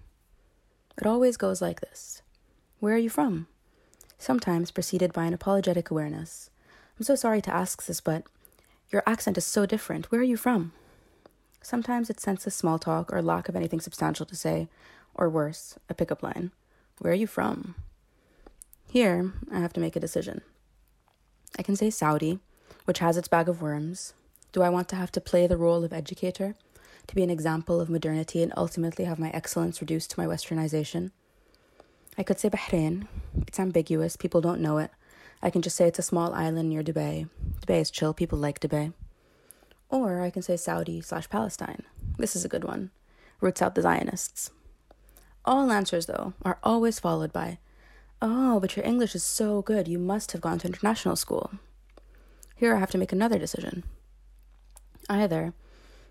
It 0.97 1.07
always 1.07 1.37
goes 1.37 1.63
like 1.63 1.81
this 1.81 2.23
Where 2.81 2.95
are 2.95 2.99
you 2.99 3.11
from? 3.11 3.47
Sometimes 4.19 4.73
preceded 4.73 5.13
by 5.13 5.27
an 5.27 5.35
apologetic 5.35 5.91
awareness. 5.91 6.51
I'm 6.99 7.05
so 7.05 7.15
sorry 7.15 7.41
to 7.43 7.55
ask 7.55 7.87
this, 7.87 8.01
but 8.01 8.25
your 8.91 9.05
accent 9.07 9.39
is 9.39 9.45
so 9.45 9.65
different. 9.65 10.11
Where 10.11 10.21
are 10.21 10.25
you 10.25 10.37
from? 10.37 10.73
Sometimes 11.63 12.09
it 12.09 12.21
senses 12.21 12.55
small 12.55 12.79
talk 12.79 13.13
or 13.13 13.21
lack 13.21 13.49
of 13.49 13.57
anything 13.57 13.81
substantial 13.81 14.27
to 14.27 14.37
say, 14.37 14.69
or 15.15 15.29
worse, 15.29 15.79
a 15.89 15.95
pickup 15.95 16.23
line. 16.23 16.53
Where 16.99 17.13
are 17.13 17.17
you 17.17 17.27
from? 17.27 17.75
Here, 18.91 19.33
I 19.53 19.59
have 19.61 19.73
to 19.75 19.81
make 19.81 19.97
a 19.97 20.01
decision. 20.01 20.41
I 21.59 21.63
can 21.63 21.77
say 21.77 21.91
Saudi, 21.91 22.39
which 22.85 23.01
has 23.01 23.17
its 23.17 23.29
bag 23.29 23.49
of 23.49 23.61
worms. 23.61 24.15
Do 24.53 24.63
I 24.63 24.71
want 24.71 24.89
to 24.91 24.97
have 24.97 25.13
to 25.13 25.21
play 25.21 25.47
the 25.47 25.57
role 25.57 25.85
of 25.85 25.93
educator, 25.93 26.55
to 27.07 27.15
be 27.15 27.23
an 27.23 27.31
example 27.31 27.81
of 27.81 27.91
modernity 27.91 28.43
and 28.43 28.53
ultimately 28.57 29.05
have 29.05 29.19
my 29.19 29.31
excellence 29.31 29.81
reduced 29.81 30.11
to 30.11 30.21
my 30.21 30.27
westernization? 30.27 31.11
I 32.17 32.23
could 32.23 32.39
say 32.39 32.51
Bahrain. 32.51 33.07
It's 33.47 33.61
ambiguous, 33.61 34.17
people 34.17 34.41
don't 34.41 34.61
know 34.61 34.79
it. 34.79 34.91
I 35.43 35.51
can 35.51 35.63
just 35.63 35.77
say 35.77 35.87
it's 35.87 35.99
a 35.99 36.03
small 36.03 36.35
island 36.35 36.69
near 36.69 36.83
Dubai. 36.83 37.29
Dubai 37.61 37.81
is 37.81 37.91
chill, 37.91 38.13
people 38.13 38.39
like 38.39 38.61
Dubai. 38.61 38.93
Or 39.91 40.21
I 40.21 40.31
can 40.31 40.43
say 40.43 40.57
Saudi 40.57 41.01
slash 41.01 41.29
Palestine. 41.31 41.83
This 42.19 42.37
is 42.37 42.45
a 42.45 42.49
good 42.49 42.65
one. 42.65 42.91
Roots 43.41 43.63
out 43.63 43.75
the 43.75 43.83
Zionists. 43.83 44.51
All 45.45 45.71
answers, 45.71 46.07
though, 46.07 46.35
are 46.43 46.59
always 46.63 46.99
followed 46.99 47.33
by, 47.33 47.59
Oh, 48.21 48.59
but 48.59 48.77
your 48.77 48.85
English 48.85 49.15
is 49.15 49.23
so 49.23 49.63
good, 49.63 49.87
you 49.87 49.99
must 49.99 50.33
have 50.33 50.41
gone 50.41 50.59
to 50.59 50.67
international 50.67 51.17
school. 51.17 51.53
Here 52.57 52.75
I 52.75 52.81
have 52.81 52.91
to 52.91 52.99
make 52.99 53.13
another 53.13 53.39
decision. 53.39 53.85
Either 55.09 55.55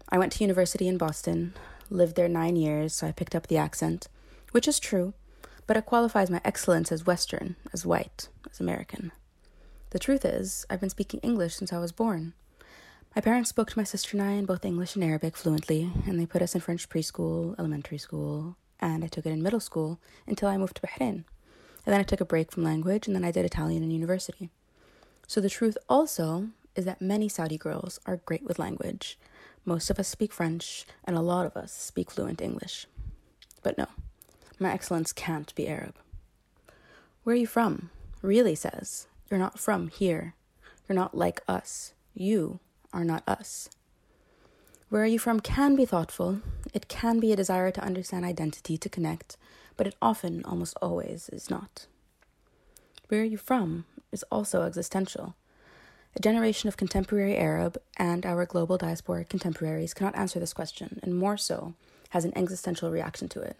I 0.09 0.17
went 0.17 0.31
to 0.33 0.43
university 0.43 0.87
in 0.87 0.97
Boston, 0.97 1.53
lived 1.89 2.15
there 2.15 2.29
nine 2.29 2.55
years, 2.55 2.95
so 2.95 3.05
I 3.05 3.11
picked 3.11 3.35
up 3.35 3.47
the 3.47 3.57
accent, 3.57 4.07
which 4.51 4.67
is 4.67 4.79
true, 4.79 5.13
but 5.67 5.75
it 5.75 5.85
qualifies 5.85 6.29
my 6.29 6.39
excellence 6.45 6.91
as 6.91 7.05
Western, 7.05 7.57
as 7.73 7.85
white, 7.85 8.29
as 8.49 8.61
American. 8.61 9.11
The 9.89 9.99
truth 9.99 10.23
is, 10.23 10.65
I've 10.69 10.79
been 10.79 10.89
speaking 10.89 11.19
English 11.19 11.55
since 11.55 11.73
I 11.73 11.79
was 11.79 11.91
born. 11.91 12.33
My 13.15 13.21
parents 13.21 13.49
spoke 13.49 13.71
to 13.71 13.79
my 13.79 13.83
sister 13.83 14.15
and 14.15 14.21
I 14.21 14.33
in 14.33 14.45
both 14.45 14.63
English 14.63 14.95
and 14.95 15.03
Arabic 15.03 15.35
fluently, 15.35 15.91
and 16.05 16.19
they 16.19 16.25
put 16.25 16.41
us 16.41 16.53
in 16.53 16.61
French 16.61 16.87
preschool, 16.87 17.57
elementary 17.57 17.97
school, 17.97 18.57
and 18.79 19.03
I 19.03 19.07
took 19.07 19.25
it 19.25 19.31
in 19.31 19.41
middle 19.41 19.59
school 19.59 19.99
until 20.27 20.49
I 20.49 20.57
moved 20.57 20.75
to 20.75 20.81
Bahrain. 20.81 21.23
And 21.85 21.93
then 21.93 21.99
I 21.99 22.03
took 22.03 22.21
a 22.21 22.25
break 22.25 22.51
from 22.51 22.63
language, 22.63 23.07
and 23.07 23.15
then 23.15 23.25
I 23.25 23.31
did 23.31 23.45
Italian 23.45 23.81
in 23.81 23.91
university. 23.91 24.51
So 25.25 25.41
the 25.41 25.49
truth 25.49 25.77
also 25.89 26.49
is 26.75 26.85
that 26.85 27.01
many 27.01 27.27
Saudi 27.27 27.57
girls 27.57 27.99
are 28.05 28.17
great 28.17 28.43
with 28.43 28.59
language. 28.59 29.17
Most 29.65 29.89
of 29.89 29.99
us 29.99 30.07
speak 30.07 30.31
French, 30.31 30.85
and 31.03 31.17
a 31.17 31.21
lot 31.21 31.45
of 31.45 31.57
us 31.57 31.71
speak 31.71 32.11
fluent 32.11 32.41
English. 32.41 32.85
But 33.63 33.77
no, 33.77 33.87
my 34.59 34.71
excellence 34.71 35.11
can't 35.11 35.53
be 35.55 35.67
Arab. 35.67 35.95
Where 37.23 37.33
are 37.33 37.39
you 37.39 37.47
from? 37.47 37.89
Really 38.21 38.55
says, 38.55 39.07
You're 39.29 39.39
not 39.39 39.59
from 39.59 39.87
here. 39.87 40.35
You're 40.87 40.95
not 40.95 41.17
like 41.17 41.41
us. 41.47 41.93
You 42.13 42.59
are 42.93 43.03
not 43.03 43.23
us. 43.27 43.69
Where 44.89 45.03
are 45.03 45.07
you 45.07 45.19
from 45.19 45.41
can 45.41 45.75
be 45.75 45.85
thoughtful. 45.85 46.39
It 46.73 46.87
can 46.87 47.19
be 47.19 47.33
a 47.33 47.35
desire 47.35 47.71
to 47.71 47.83
understand 47.83 48.23
identity, 48.23 48.77
to 48.77 48.89
connect, 48.89 49.35
but 49.75 49.85
it 49.87 49.95
often, 50.01 50.45
almost 50.45 50.77
always, 50.81 51.29
is 51.29 51.49
not. 51.49 51.87
Where 53.09 53.21
are 53.21 53.25
you 53.25 53.37
from 53.37 53.85
is 54.11 54.23
also 54.31 54.63
existential. 54.63 55.35
A 56.15 56.21
generation 56.21 56.67
of 56.67 56.77
contemporary 56.77 57.37
Arab 57.37 57.77
and 57.97 58.25
our 58.25 58.45
global 58.45 58.77
diasporic 58.77 59.29
contemporaries 59.29 59.93
cannot 59.93 60.15
answer 60.15 60.39
this 60.39 60.53
question, 60.53 60.99
and 61.03 61.17
more 61.17 61.37
so, 61.37 61.73
has 62.11 62.25
an 62.25 62.35
existential 62.35 62.89
reaction 62.89 63.27
to 63.29 63.41
it. 63.41 63.57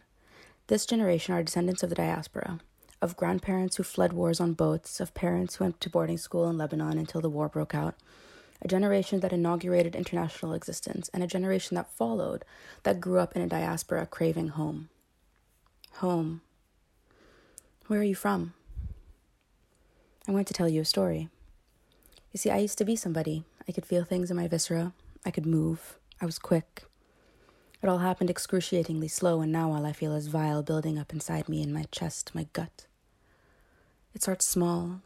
This 0.67 0.85
generation 0.85 1.33
are 1.33 1.43
descendants 1.43 1.83
of 1.83 1.89
the 1.89 1.95
diaspora, 1.95 2.59
of 3.01 3.17
grandparents 3.17 3.75
who 3.75 3.83
fled 3.83 4.13
wars 4.13 4.39
on 4.39 4.53
boats, 4.53 4.99
of 4.99 5.13
parents 5.13 5.55
who 5.55 5.65
went 5.65 5.79
to 5.81 5.89
boarding 5.89 6.17
school 6.17 6.49
in 6.49 6.57
Lebanon 6.57 6.97
until 6.97 7.21
the 7.21 7.29
war 7.29 7.47
broke 7.47 7.75
out, 7.75 7.95
a 8.61 8.67
generation 8.67 9.19
that 9.19 9.33
inaugurated 9.33 9.95
international 9.95 10.53
existence, 10.53 11.09
and 11.13 11.23
a 11.23 11.27
generation 11.27 11.75
that 11.75 11.91
followed, 11.91 12.43
that 12.83 12.99
grew 12.99 13.19
up 13.19 13.35
in 13.35 13.41
a 13.41 13.47
diaspora 13.47 14.05
craving 14.05 14.49
home. 14.49 14.89
Home. 15.95 16.41
Where 17.87 17.99
are 17.99 18.03
you 18.03 18.15
from? 18.15 18.53
I'm 20.27 20.33
going 20.33 20.45
to 20.45 20.53
tell 20.53 20.67
you 20.67 20.81
a 20.81 20.85
story. 20.85 21.29
You 22.33 22.37
see, 22.37 22.49
I 22.49 22.57
used 22.57 22.77
to 22.79 22.85
be 22.85 22.95
somebody. 22.95 23.45
I 23.67 23.71
could 23.71 23.85
feel 23.85 24.03
things 24.03 24.29
in 24.29 24.37
my 24.37 24.47
viscera. 24.47 24.93
I 25.25 25.31
could 25.31 25.45
move. 25.45 25.97
I 26.21 26.25
was 26.25 26.39
quick. 26.39 26.83
It 27.81 27.87
all 27.89 27.99
happened 27.99 28.29
excruciatingly 28.29 29.07
slow, 29.07 29.39
and 29.41 29.51
now 29.51 29.71
all 29.71 29.85
I 29.85 29.93
feel 29.93 30.13
is 30.13 30.27
vile 30.27 30.63
building 30.63 30.97
up 30.97 31.13
inside 31.13 31.47
me 31.47 31.61
in 31.61 31.71
my 31.71 31.85
chest, 31.91 32.33
my 32.33 32.47
gut. 32.53 32.87
It 34.13 34.23
starts 34.23 34.47
small, 34.47 35.01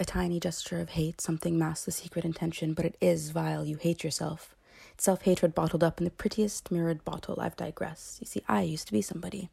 a 0.00 0.04
tiny 0.04 0.40
gesture 0.40 0.80
of 0.80 0.90
hate, 0.90 1.20
something 1.20 1.58
masks 1.58 1.84
the 1.84 1.92
secret 1.92 2.24
intention, 2.24 2.74
but 2.74 2.84
it 2.84 2.96
is 3.00 3.30
vile. 3.30 3.64
You 3.64 3.76
hate 3.76 4.02
yourself. 4.02 4.54
It's 4.92 5.04
Self 5.04 5.22
hatred 5.22 5.54
bottled 5.54 5.84
up 5.84 5.98
in 5.98 6.04
the 6.04 6.10
prettiest 6.10 6.70
mirrored 6.70 7.04
bottle. 7.04 7.38
I've 7.40 7.56
digressed. 7.56 8.20
You 8.20 8.26
see, 8.26 8.42
I 8.48 8.62
used 8.62 8.86
to 8.88 8.92
be 8.92 9.02
somebody. 9.02 9.50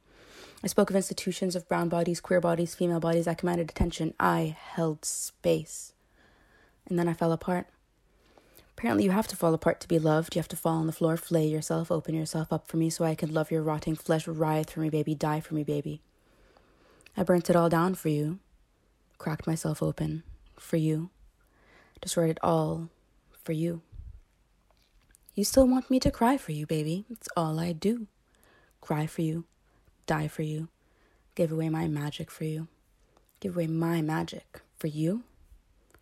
I 0.63 0.67
spoke 0.67 0.89
of 0.89 0.95
institutions 0.95 1.55
of 1.55 1.67
brown 1.67 1.89
bodies, 1.89 2.19
queer 2.19 2.41
bodies, 2.41 2.75
female 2.75 3.00
bodies. 3.00 3.27
I 3.27 3.33
commanded 3.33 3.69
attention. 3.69 4.13
I 4.19 4.55
held 4.60 5.05
space. 5.05 5.93
And 6.88 6.98
then 6.98 7.07
I 7.07 7.13
fell 7.13 7.31
apart. 7.31 7.67
Apparently, 8.77 9.03
you 9.03 9.12
have 9.12 9.27
to 9.27 9.36
fall 9.36 9.53
apart 9.53 9.79
to 9.81 9.88
be 9.88 10.00
loved. 10.00 10.36
You 10.36 10.39
have 10.39 10.48
to 10.50 10.55
fall 10.55 10.77
on 10.77 10.88
the 10.88 10.93
floor, 10.93 11.17
flay 11.17 11.45
yourself, 11.45 11.91
open 11.91 12.15
yourself 12.15 12.51
up 12.51 12.67
for 12.67 12.77
me 12.77 12.89
so 12.89 13.05
I 13.05 13.13
could 13.13 13.31
love 13.31 13.51
your 13.51 13.62
rotting 13.62 13.95
flesh, 13.95 14.27
writhe 14.27 14.71
for 14.71 14.79
me, 14.79 14.89
baby, 14.89 15.13
die 15.13 15.39
for 15.39 15.53
me, 15.53 15.63
baby. 15.63 16.01
I 17.15 17.21
burnt 17.21 17.50
it 17.50 17.55
all 17.55 17.69
down 17.69 17.93
for 17.93 18.10
you, 18.10 18.39
cracked 19.19 19.45
myself 19.45 19.83
open 19.83 20.24
for 20.62 20.77
you, 20.77 21.10
destroyed 22.01 22.30
it 22.30 22.39
all 22.41 22.89
for 23.44 23.51
you. 23.51 23.82
You 25.36 25.44
still 25.44 25.68
want 25.68 25.89
me 25.89 26.00
to 26.00 26.12
cry 26.12 26.38
for 26.38 26.51
you, 26.51 26.65
baby. 26.65 27.06
It's 27.10 27.30
all 27.36 27.60
I 27.60 27.72
do. 27.72 28.08
Cry 28.80 29.06
for 29.06 29.22
you, 29.22 29.46
die 30.08 30.27
for 30.27 30.41
you, 30.41 30.68
give 31.36 31.51
away 31.51 31.70
my 31.70 31.88
magic 31.88 32.32
for 32.32 32.46
you, 32.46 32.68
give 33.39 33.56
away 33.56 33.68
my 33.68 34.01
magic 34.01 34.62
for 34.77 34.88
you? 34.88 35.24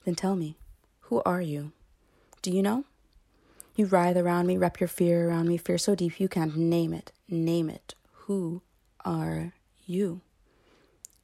Then 0.06 0.16
tell 0.16 0.36
me, 0.36 0.56
who 1.02 1.22
are 1.26 1.42
you? 1.42 1.74
Do 2.42 2.52
you 2.52 2.64
know? 2.64 2.86
You 3.76 3.86
writhe 3.86 4.18
around 4.18 4.48
me, 4.48 4.58
wrap 4.58 4.80
your 4.80 4.88
fear 4.88 5.30
around 5.30 5.48
me, 5.48 5.58
fear 5.58 5.78
so 5.78 5.96
deep 5.96 6.20
you 6.20 6.28
can't 6.28 6.56
name 6.56 6.94
it. 6.94 7.12
Name 7.28 7.70
it. 7.70 7.96
Who 8.26 8.62
are 9.04 9.54
you? 9.86 10.22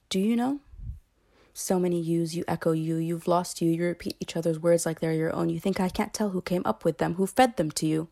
Do 0.08 0.20
you 0.20 0.36
know? 0.36 0.60
So 1.58 1.80
many 1.80 1.98
yous, 1.98 2.34
you 2.34 2.44
echo 2.46 2.72
you, 2.72 2.96
you've 2.96 3.26
lost 3.26 3.62
you, 3.62 3.70
you 3.70 3.82
repeat 3.82 4.14
each 4.20 4.36
other's 4.36 4.58
words 4.58 4.84
like 4.84 5.00
they're 5.00 5.14
your 5.14 5.34
own. 5.34 5.48
You 5.48 5.58
think 5.58 5.80
I 5.80 5.88
can't 5.88 6.12
tell 6.12 6.28
who 6.28 6.42
came 6.42 6.60
up 6.66 6.84
with 6.84 6.98
them, 6.98 7.14
who 7.14 7.26
fed 7.26 7.56
them 7.56 7.70
to 7.70 7.86
you. 7.86 8.08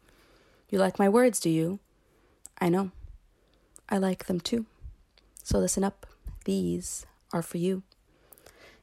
You 0.70 0.78
like 0.78 0.98
my 0.98 1.10
words, 1.10 1.40
do 1.40 1.50
you? 1.50 1.78
I 2.58 2.70
know. 2.70 2.90
I 3.86 3.98
like 3.98 4.24
them 4.24 4.40
too. 4.40 4.64
So 5.42 5.58
listen 5.58 5.84
up. 5.84 6.06
These 6.46 7.04
are 7.34 7.42
for 7.42 7.58
you. 7.58 7.82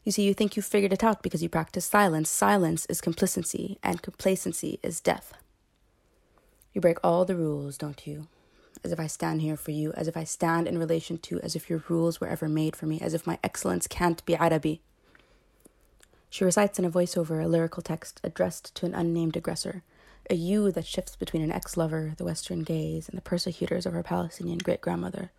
You 0.04 0.12
see, 0.12 0.28
you 0.28 0.36
think 0.36 0.56
you 0.56 0.62
figured 0.62 0.94
it 0.94 1.04
out 1.04 1.24
because 1.24 1.42
you 1.42 1.50
practice 1.50 1.86
silence. 1.86 2.30
Silence 2.30 2.86
is 2.86 3.02
complacency, 3.02 3.80
and 3.82 4.04
complacency 4.04 4.80
is 4.84 5.00
death. 5.00 5.34
You 6.72 6.82
break 6.82 7.00
all 7.04 7.26
the 7.26 7.36
rules, 7.36 7.80
don't 7.80 8.06
you? 8.06 8.28
As 8.84 8.92
if 8.92 9.00
I 9.00 9.08
stand 9.08 9.42
here 9.42 9.58
for 9.58 9.72
you, 9.72 9.92
as 9.94 10.08
if 10.08 10.18
I 10.18 10.24
stand 10.24 10.68
in 10.68 10.78
relation 10.78 11.18
to, 11.20 11.40
as 11.42 11.56
if 11.56 11.70
your 11.70 11.84
rules 11.88 12.20
were 12.20 12.28
ever 12.28 12.50
made 12.50 12.76
for 12.76 12.88
me, 12.88 13.00
as 13.00 13.14
if 13.14 13.28
my 13.28 13.38
excellence 13.44 13.88
can't 13.88 14.26
be 14.26 14.36
Arabi. 14.36 14.82
She 16.30 16.44
recites 16.44 16.80
in 16.80 16.86
a 16.86 16.90
voiceover 16.90 17.44
a 17.44 17.48
lyrical 17.48 17.84
text 17.84 18.22
addressed 18.24 18.74
to 18.76 18.86
an 18.86 18.96
unnamed 18.96 19.36
aggressor, 19.36 19.84
a 20.30 20.36
you 20.36 20.72
that 20.72 20.86
shifts 20.86 21.16
between 21.16 21.42
an 21.42 21.52
ex 21.52 21.78
lover, 21.78 22.14
the 22.18 22.24
Western 22.24 22.64
gaze, 22.64 23.10
and 23.10 23.18
the 23.18 23.22
persecutors 23.22 23.86
of 23.86 23.94
her 23.94 24.04
Palestinian 24.04 24.58
great 24.58 24.82
grandmother. 24.82 25.32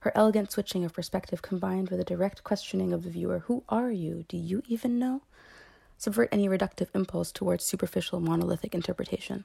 Her 0.00 0.12
elegant 0.14 0.52
switching 0.52 0.84
of 0.84 0.92
perspective 0.92 1.42
combined 1.42 1.88
with 1.88 1.98
a 1.98 2.04
direct 2.04 2.44
questioning 2.44 2.92
of 2.92 3.02
the 3.02 3.10
viewer 3.10 3.40
Who 3.46 3.64
are 3.68 3.90
you? 3.90 4.24
Do 4.28 4.36
you 4.36 4.62
even 4.68 4.98
know? 4.98 5.22
subvert 5.98 6.28
any 6.30 6.48
reductive 6.48 6.88
impulse 6.94 7.32
towards 7.32 7.64
superficial 7.64 8.20
monolithic 8.20 8.74
interpretation. 8.74 9.44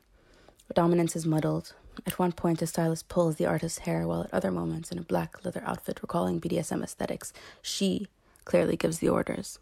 Dominance 0.73 1.15
is 1.15 1.25
muddled. 1.25 1.73
At 2.05 2.17
one 2.17 2.31
point, 2.31 2.61
a 2.61 2.67
stylist 2.67 3.09
pulls 3.09 3.35
the 3.35 3.45
artist's 3.45 3.79
hair, 3.79 4.07
while 4.07 4.21
at 4.23 4.33
other 4.33 4.51
moments, 4.51 4.91
in 4.91 4.97
a 4.97 5.03
black 5.03 5.43
leather 5.43 5.61
outfit 5.65 5.99
recalling 6.01 6.39
BDSM 6.39 6.83
aesthetics, 6.83 7.33
she 7.61 8.07
clearly 8.45 8.77
gives 8.77 8.99
the 8.99 9.09
orders. 9.09 9.59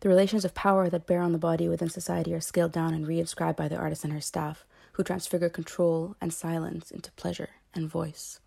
The 0.00 0.08
relations 0.08 0.44
of 0.44 0.54
power 0.54 0.88
that 0.88 1.06
bear 1.06 1.20
on 1.20 1.32
the 1.32 1.38
body 1.38 1.68
within 1.68 1.90
society 1.90 2.34
are 2.34 2.40
scaled 2.40 2.72
down 2.72 2.94
and 2.94 3.06
reinscribed 3.06 3.56
by 3.56 3.68
the 3.68 3.76
artist 3.76 4.02
and 4.02 4.12
her 4.12 4.20
staff, 4.20 4.64
who 4.92 5.04
transfigure 5.04 5.48
control 5.48 6.16
and 6.20 6.32
silence 6.32 6.90
into 6.90 7.12
pleasure 7.12 7.50
and 7.74 7.88
voice 7.88 8.40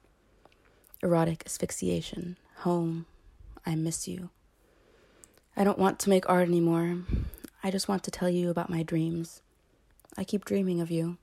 erotic 1.04 1.44
asphyxiation. 1.46 2.38
Home, 2.60 3.06
I 3.66 3.76
miss 3.76 4.08
you. 4.08 4.30
I 5.56 5.64
don't 5.66 5.78
want 5.78 6.00
to 6.00 6.10
make 6.10 6.28
art 6.30 6.48
anymore. 6.48 7.00
I 7.62 7.72
just 7.72 7.90
want 7.90 8.04
to 8.04 8.12
tell 8.12 8.30
you 8.30 8.50
about 8.50 8.70
my 8.70 8.84
dreams. 8.84 9.42
I 10.18 10.24
keep 10.24 10.46
dreaming 10.46 10.80
of 10.80 10.90
you, 10.90 11.18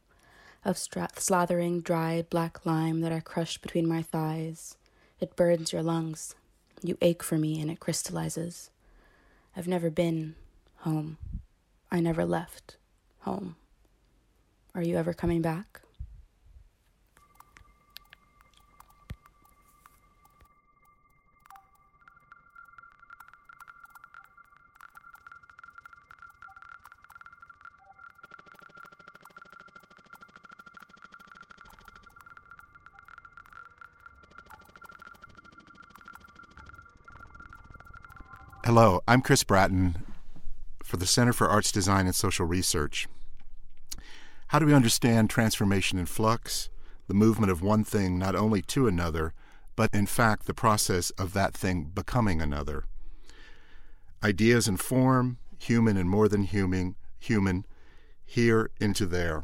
of 0.65 0.77
stra- 0.77 1.09
slathering 1.17 1.83
dried 1.83 2.31
black 2.31 2.65
lime 2.67 3.01
that 3.01 3.13
I 3.13 3.21
crushed 3.21 3.63
between 3.63 3.89
my 3.89 4.03
thighs. 4.03 4.77
It 5.19 5.37
burns 5.37 5.73
your 5.73 5.83
lungs. 5.83 6.35
You 6.83 6.97
ache 7.01 7.23
for 7.23 7.39
me 7.39 7.61
and 7.61 7.71
it 7.71 7.81
crystallizes. 7.81 8.71
I've 9.57 9.69
never 9.69 9.91
been 9.91 10.35
home. 10.79 11.19
I 11.91 12.01
never 12.01 12.25
left 12.25 12.77
home. 13.21 13.57
Are 14.75 14.83
you 14.83 14.97
ever 14.97 15.13
coming 15.13 15.43
back? 15.43 15.83
Hello, 38.73 39.03
I'm 39.09 39.21
Chris 39.21 39.43
Bratton 39.43 39.97
for 40.85 40.97
the 40.97 41.05
Center 41.05 41.33
for 41.33 41.49
Arts 41.49 41.73
Design 41.73 42.07
and 42.07 42.15
Social 42.15 42.47
Research. 42.47 43.09
How 44.47 44.61
do 44.61 44.67
we 44.67 44.73
understand 44.73 45.29
transformation 45.29 45.99
in 45.99 46.07
flux, 46.07 46.69
the 47.09 47.15
movement 47.15 47.51
of 47.51 47.63
one 47.63 47.83
thing 47.83 48.17
not 48.17 48.37
only 48.37 48.63
to 48.63 48.87
another, 48.87 49.35
but 49.75 49.93
in 49.93 50.07
fact 50.07 50.47
the 50.47 50.55
process 50.55 51.11
of 51.19 51.33
that 51.33 51.53
thing 51.53 51.91
becoming 51.93 52.41
another? 52.41 52.85
Ideas 54.23 54.69
and 54.69 54.79
form, 54.79 55.39
human 55.59 55.97
and 55.97 56.09
more 56.09 56.29
than 56.29 56.45
human, 56.45 56.95
human, 57.19 57.67
here 58.25 58.71
into 58.81 59.05
there. 59.05 59.43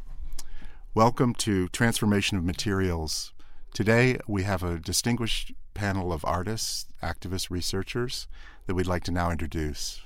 Welcome 0.95 1.35
to 1.39 1.67
Transformation 1.71 2.39
of 2.39 2.45
Materials. 2.45 3.33
Today 3.75 4.21
we 4.29 4.45
have 4.45 4.62
a 4.62 4.79
distinguished 4.79 5.53
panel 5.77 6.11
of 6.11 6.25
artists, 6.25 6.87
activists, 7.03 7.51
researchers 7.51 8.27
that 8.67 8.75
we'd 8.75 8.87
like 8.87 9.05
to 9.05 9.12
now 9.12 9.31
introduce. 9.31 10.01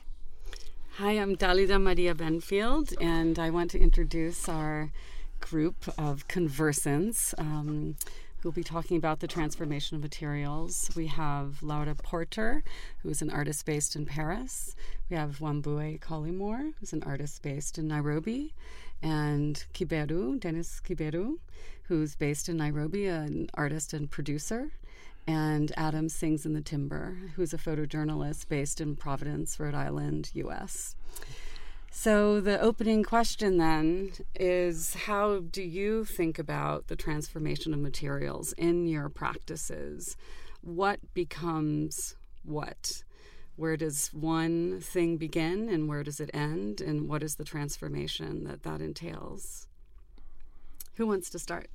Hi, 0.96 1.12
I'm 1.12 1.36
Dalida 1.36 1.80
Maria 1.80 2.12
Benfield, 2.12 2.92
and 3.00 3.38
I 3.38 3.50
want 3.50 3.70
to 3.70 3.78
introduce 3.78 4.48
our 4.48 4.90
group 5.38 5.76
of 5.96 6.26
conversants 6.26 7.34
um, 7.38 7.94
who'll 8.40 8.50
be 8.50 8.64
talking 8.64 8.96
about 8.96 9.20
the 9.20 9.28
transformation 9.28 9.94
of 9.94 10.02
materials. 10.02 10.90
We 10.96 11.06
have 11.06 11.62
Laura 11.62 11.94
Porter, 11.94 12.64
who's 13.04 13.22
an 13.22 13.30
artist 13.30 13.64
based 13.64 13.94
in 13.94 14.06
Paris. 14.06 14.74
We 15.08 15.16
have 15.16 15.38
Wambui 15.38 16.00
Collymore, 16.00 16.72
who's 16.80 16.92
an 16.92 17.04
artist 17.04 17.42
based 17.42 17.78
in 17.78 17.86
Nairobi. 17.86 18.54
And 19.02 19.64
Kiberu, 19.72 20.40
Dennis 20.40 20.82
Kiberu, 20.84 21.38
who's 21.84 22.16
based 22.16 22.48
in 22.48 22.56
Nairobi, 22.56 23.06
an 23.06 23.48
artist 23.54 23.92
and 23.92 24.10
producer 24.10 24.72
and 25.26 25.72
Adam 25.76 26.08
Sings 26.08 26.46
in 26.46 26.54
the 26.54 26.60
Timber, 26.60 27.16
who's 27.36 27.52
a 27.52 27.58
photojournalist 27.58 28.48
based 28.48 28.80
in 28.80 28.96
Providence, 28.96 29.58
Rhode 29.60 29.74
Island, 29.74 30.30
US. 30.34 30.94
So, 31.90 32.40
the 32.40 32.60
opening 32.60 33.02
question 33.02 33.58
then 33.58 34.12
is 34.34 34.94
How 34.94 35.40
do 35.40 35.62
you 35.62 36.04
think 36.04 36.38
about 36.38 36.86
the 36.86 36.96
transformation 36.96 37.74
of 37.74 37.80
materials 37.80 38.52
in 38.52 38.86
your 38.86 39.08
practices? 39.08 40.16
What 40.62 41.00
becomes 41.14 42.14
what? 42.44 43.02
Where 43.56 43.76
does 43.76 44.08
one 44.14 44.80
thing 44.80 45.16
begin 45.16 45.68
and 45.68 45.88
where 45.88 46.02
does 46.02 46.20
it 46.20 46.30
end? 46.32 46.80
And 46.80 47.08
what 47.08 47.22
is 47.22 47.34
the 47.34 47.44
transformation 47.44 48.44
that 48.44 48.62
that 48.62 48.80
entails? 48.80 49.66
Who 50.94 51.06
wants 51.06 51.28
to 51.30 51.38
start? 51.38 51.68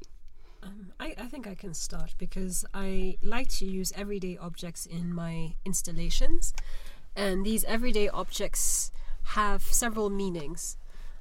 I, 1.06 1.14
I 1.20 1.28
think 1.28 1.46
I 1.46 1.54
can 1.54 1.76
start 1.76 2.16
because 2.18 2.66
I 2.74 3.18
like 3.22 3.50
to 3.60 3.66
use 3.66 3.94
everyday 3.96 4.38
objects 4.38 4.88
in 4.88 5.14
my 5.14 5.54
installations, 5.64 6.54
and 7.16 7.46
these 7.46 7.64
everyday 7.66 8.10
objects 8.10 8.92
have 9.36 9.62
several 9.62 10.10
meanings. 10.10 10.78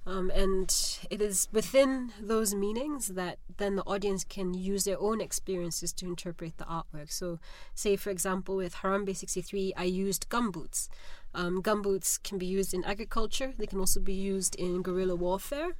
Um, 0.06 0.30
and 0.34 0.68
it 1.10 1.20
is 1.22 1.48
within 1.52 2.12
those 2.20 2.54
meanings 2.54 3.08
that 3.08 3.38
then 3.56 3.76
the 3.76 3.82
audience 3.84 4.22
can 4.24 4.52
use 4.52 4.84
their 4.84 5.00
own 5.00 5.20
experiences 5.20 5.92
to 5.94 6.06
interpret 6.06 6.58
the 6.58 6.64
artwork. 6.64 7.10
So, 7.10 7.38
say 7.74 7.96
for 7.96 8.10
example, 8.10 8.56
with 8.56 8.76
Harambee 8.76 9.16
63, 9.16 9.74
I 9.76 9.84
used 9.84 10.28
gumboots. 10.28 10.88
Um, 11.34 11.62
gumboots 11.62 12.22
can 12.22 12.38
be 12.38 12.46
used 12.46 12.72
in 12.74 12.84
agriculture, 12.84 13.52
they 13.58 13.66
can 13.66 13.80
also 13.80 14.00
be 14.00 14.14
used 14.14 14.54
in 14.56 14.82
guerrilla 14.82 15.16
warfare. 15.16 15.74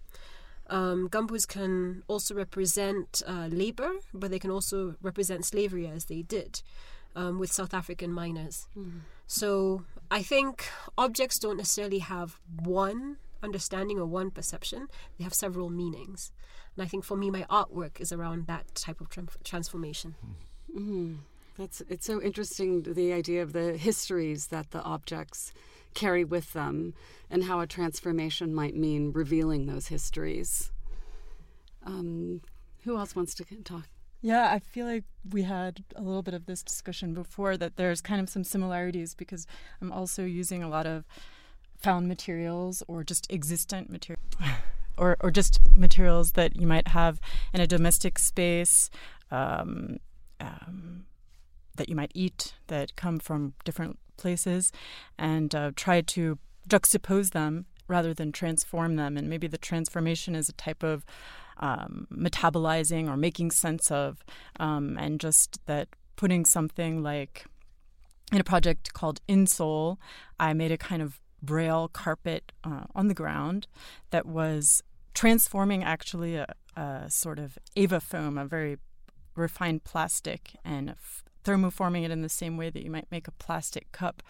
Um, 0.70 1.08
gumboots 1.08 1.46
can 1.46 2.02
also 2.08 2.34
represent 2.34 3.22
uh, 3.26 3.48
labor, 3.50 3.92
but 4.12 4.30
they 4.30 4.38
can 4.38 4.50
also 4.50 4.96
represent 5.02 5.44
slavery 5.44 5.86
as 5.86 6.06
they 6.06 6.22
did 6.22 6.62
um, 7.14 7.38
with 7.38 7.52
South 7.52 7.74
African 7.74 8.12
miners. 8.12 8.66
Mm. 8.76 9.00
So 9.26 9.84
I 10.10 10.22
think 10.22 10.66
objects 10.96 11.38
don't 11.38 11.56
necessarily 11.56 11.98
have 11.98 12.40
one 12.62 13.18
understanding 13.42 13.98
or 13.98 14.06
one 14.06 14.30
perception, 14.30 14.88
they 15.18 15.24
have 15.24 15.34
several 15.34 15.68
meanings. 15.70 16.32
And 16.74 16.84
I 16.84 16.88
think 16.88 17.04
for 17.04 17.16
me, 17.16 17.30
my 17.30 17.44
artwork 17.50 18.00
is 18.00 18.10
around 18.10 18.46
that 18.46 18.74
type 18.74 19.00
of 19.00 19.10
tra- 19.10 19.26
transformation. 19.44 20.14
Mm. 20.76 21.18
That's 21.56 21.82
it's 21.88 22.06
so 22.06 22.20
interesting 22.20 22.82
the 22.82 23.12
idea 23.12 23.42
of 23.42 23.52
the 23.52 23.76
histories 23.76 24.48
that 24.48 24.72
the 24.72 24.82
objects 24.82 25.52
carry 25.94 26.24
with 26.24 26.52
them 26.52 26.94
and 27.30 27.44
how 27.44 27.60
a 27.60 27.66
transformation 27.66 28.54
might 28.54 28.76
mean 28.76 29.12
revealing 29.12 29.66
those 29.66 29.88
histories. 29.88 30.72
Um, 31.84 32.40
who 32.84 32.96
else 32.98 33.16
wants 33.16 33.34
to 33.36 33.44
talk? 33.62 33.88
Yeah, 34.20 34.50
I 34.50 34.58
feel 34.58 34.86
like 34.86 35.04
we 35.30 35.42
had 35.42 35.84
a 35.94 36.00
little 36.00 36.22
bit 36.22 36.32
of 36.32 36.46
this 36.46 36.62
discussion 36.62 37.12
before 37.12 37.56
that 37.58 37.76
there's 37.76 38.00
kind 38.00 38.20
of 38.20 38.28
some 38.30 38.42
similarities 38.42 39.14
because 39.14 39.46
I'm 39.82 39.92
also 39.92 40.24
using 40.24 40.62
a 40.62 40.68
lot 40.68 40.86
of 40.86 41.04
found 41.76 42.08
materials 42.08 42.82
or 42.88 43.04
just 43.04 43.30
existent 43.30 43.90
material 43.90 44.22
or, 44.98 45.18
or 45.20 45.30
just 45.30 45.60
materials 45.76 46.32
that 46.32 46.56
you 46.56 46.66
might 46.66 46.88
have 46.88 47.20
in 47.52 47.60
a 47.60 47.66
domestic 47.66 48.18
space 48.18 48.88
um, 49.30 49.98
um, 50.40 51.04
that 51.76 51.90
you 51.90 51.96
might 51.96 52.12
eat 52.14 52.54
that 52.68 52.96
come 52.96 53.18
from 53.18 53.52
different 53.64 53.98
places 54.16 54.72
and 55.18 55.54
uh, 55.54 55.72
try 55.76 56.00
to 56.00 56.38
juxtapose 56.68 57.30
them 57.30 57.66
rather 57.88 58.14
than 58.14 58.32
transform 58.32 58.96
them. 58.96 59.16
And 59.16 59.28
maybe 59.28 59.46
the 59.46 59.58
transformation 59.58 60.34
is 60.34 60.48
a 60.48 60.52
type 60.54 60.82
of 60.82 61.04
um, 61.58 62.06
metabolizing 62.12 63.08
or 63.08 63.16
making 63.16 63.50
sense 63.50 63.90
of, 63.90 64.24
um, 64.58 64.96
and 64.98 65.20
just 65.20 65.60
that 65.66 65.88
putting 66.16 66.44
something 66.44 67.02
like 67.02 67.44
in 68.32 68.40
a 68.40 68.44
project 68.44 68.92
called 68.94 69.20
Insole, 69.28 69.98
I 70.40 70.54
made 70.54 70.72
a 70.72 70.78
kind 70.78 71.02
of 71.02 71.20
braille 71.42 71.88
carpet 71.88 72.52
uh, 72.64 72.84
on 72.94 73.08
the 73.08 73.14
ground 73.14 73.66
that 74.10 74.26
was 74.26 74.82
transforming 75.12 75.84
actually 75.84 76.36
a, 76.36 76.46
a 76.76 77.04
sort 77.08 77.38
of 77.38 77.58
ava 77.76 78.00
foam, 78.00 78.38
a 78.38 78.46
very 78.46 78.78
refined 79.36 79.84
plastic, 79.84 80.56
and 80.64 80.94
thermoforming 81.44 82.04
it 82.04 82.10
in 82.10 82.22
the 82.22 82.28
same 82.28 82.56
way 82.56 82.70
that 82.70 82.82
you 82.82 82.90
might 82.90 83.10
make 83.10 83.28
a 83.28 83.32
plastic 83.32 83.90
cup 83.92 84.22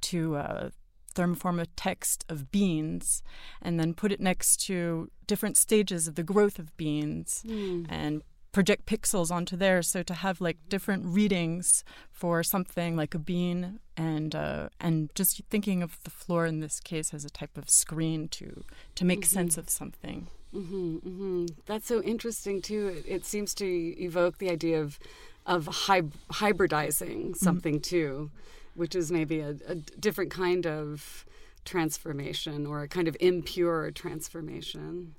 to 0.00 0.36
uh, 0.36 0.70
thermoform 1.14 1.60
a 1.60 1.66
text 1.66 2.24
of 2.28 2.50
beans 2.50 3.22
and 3.60 3.78
then 3.78 3.94
put 3.94 4.12
it 4.12 4.20
next 4.20 4.58
to 4.58 5.10
different 5.26 5.56
stages 5.56 6.08
of 6.08 6.14
the 6.14 6.22
growth 6.22 6.58
of 6.58 6.76
beans 6.76 7.44
mm. 7.46 7.84
and 7.88 8.22
project 8.52 8.86
pixels 8.86 9.30
onto 9.30 9.56
there. 9.56 9.82
So 9.82 10.02
to 10.02 10.14
have 10.14 10.40
like 10.40 10.58
different 10.68 11.04
readings 11.06 11.84
for 12.10 12.42
something 12.42 12.96
like 12.96 13.14
a 13.14 13.18
bean 13.18 13.80
and 13.96 14.34
uh, 14.34 14.68
and 14.80 15.10
just 15.14 15.40
thinking 15.50 15.82
of 15.82 15.98
the 16.04 16.10
floor 16.10 16.46
in 16.46 16.60
this 16.60 16.80
case 16.80 17.14
as 17.14 17.24
a 17.24 17.30
type 17.30 17.56
of 17.56 17.70
screen 17.70 18.28
to 18.28 18.64
to 18.96 19.04
make 19.04 19.20
mm-hmm. 19.20 19.34
sense 19.34 19.58
of 19.58 19.68
something. 19.68 20.28
Mm-hmm, 20.54 20.96
mm-hmm. 20.96 21.46
That's 21.66 21.86
so 21.86 22.02
interesting 22.02 22.60
too. 22.60 22.88
It, 22.88 23.04
it, 23.06 23.24
seems 23.24 23.54
to 23.54 23.66
evoke 24.02 24.38
the 24.38 24.50
idea 24.50 24.82
of 24.82 24.98
of 25.46 25.66
hy- 25.66 26.02
hybridizing 26.32 27.30
mm-hmm. 27.30 27.32
something 27.32 27.80
too, 27.80 28.30
which 28.74 28.94
is 28.94 29.10
maybe 29.10 29.40
a, 29.40 29.56
a 29.66 29.74
different 29.74 30.30
kind 30.30 30.66
of 30.66 31.24
transformation 31.64 32.66
or 32.66 32.82
a 32.82 32.88
kind 32.88 33.08
of 33.08 33.16
impure 33.20 33.90
transformation. 33.90 35.14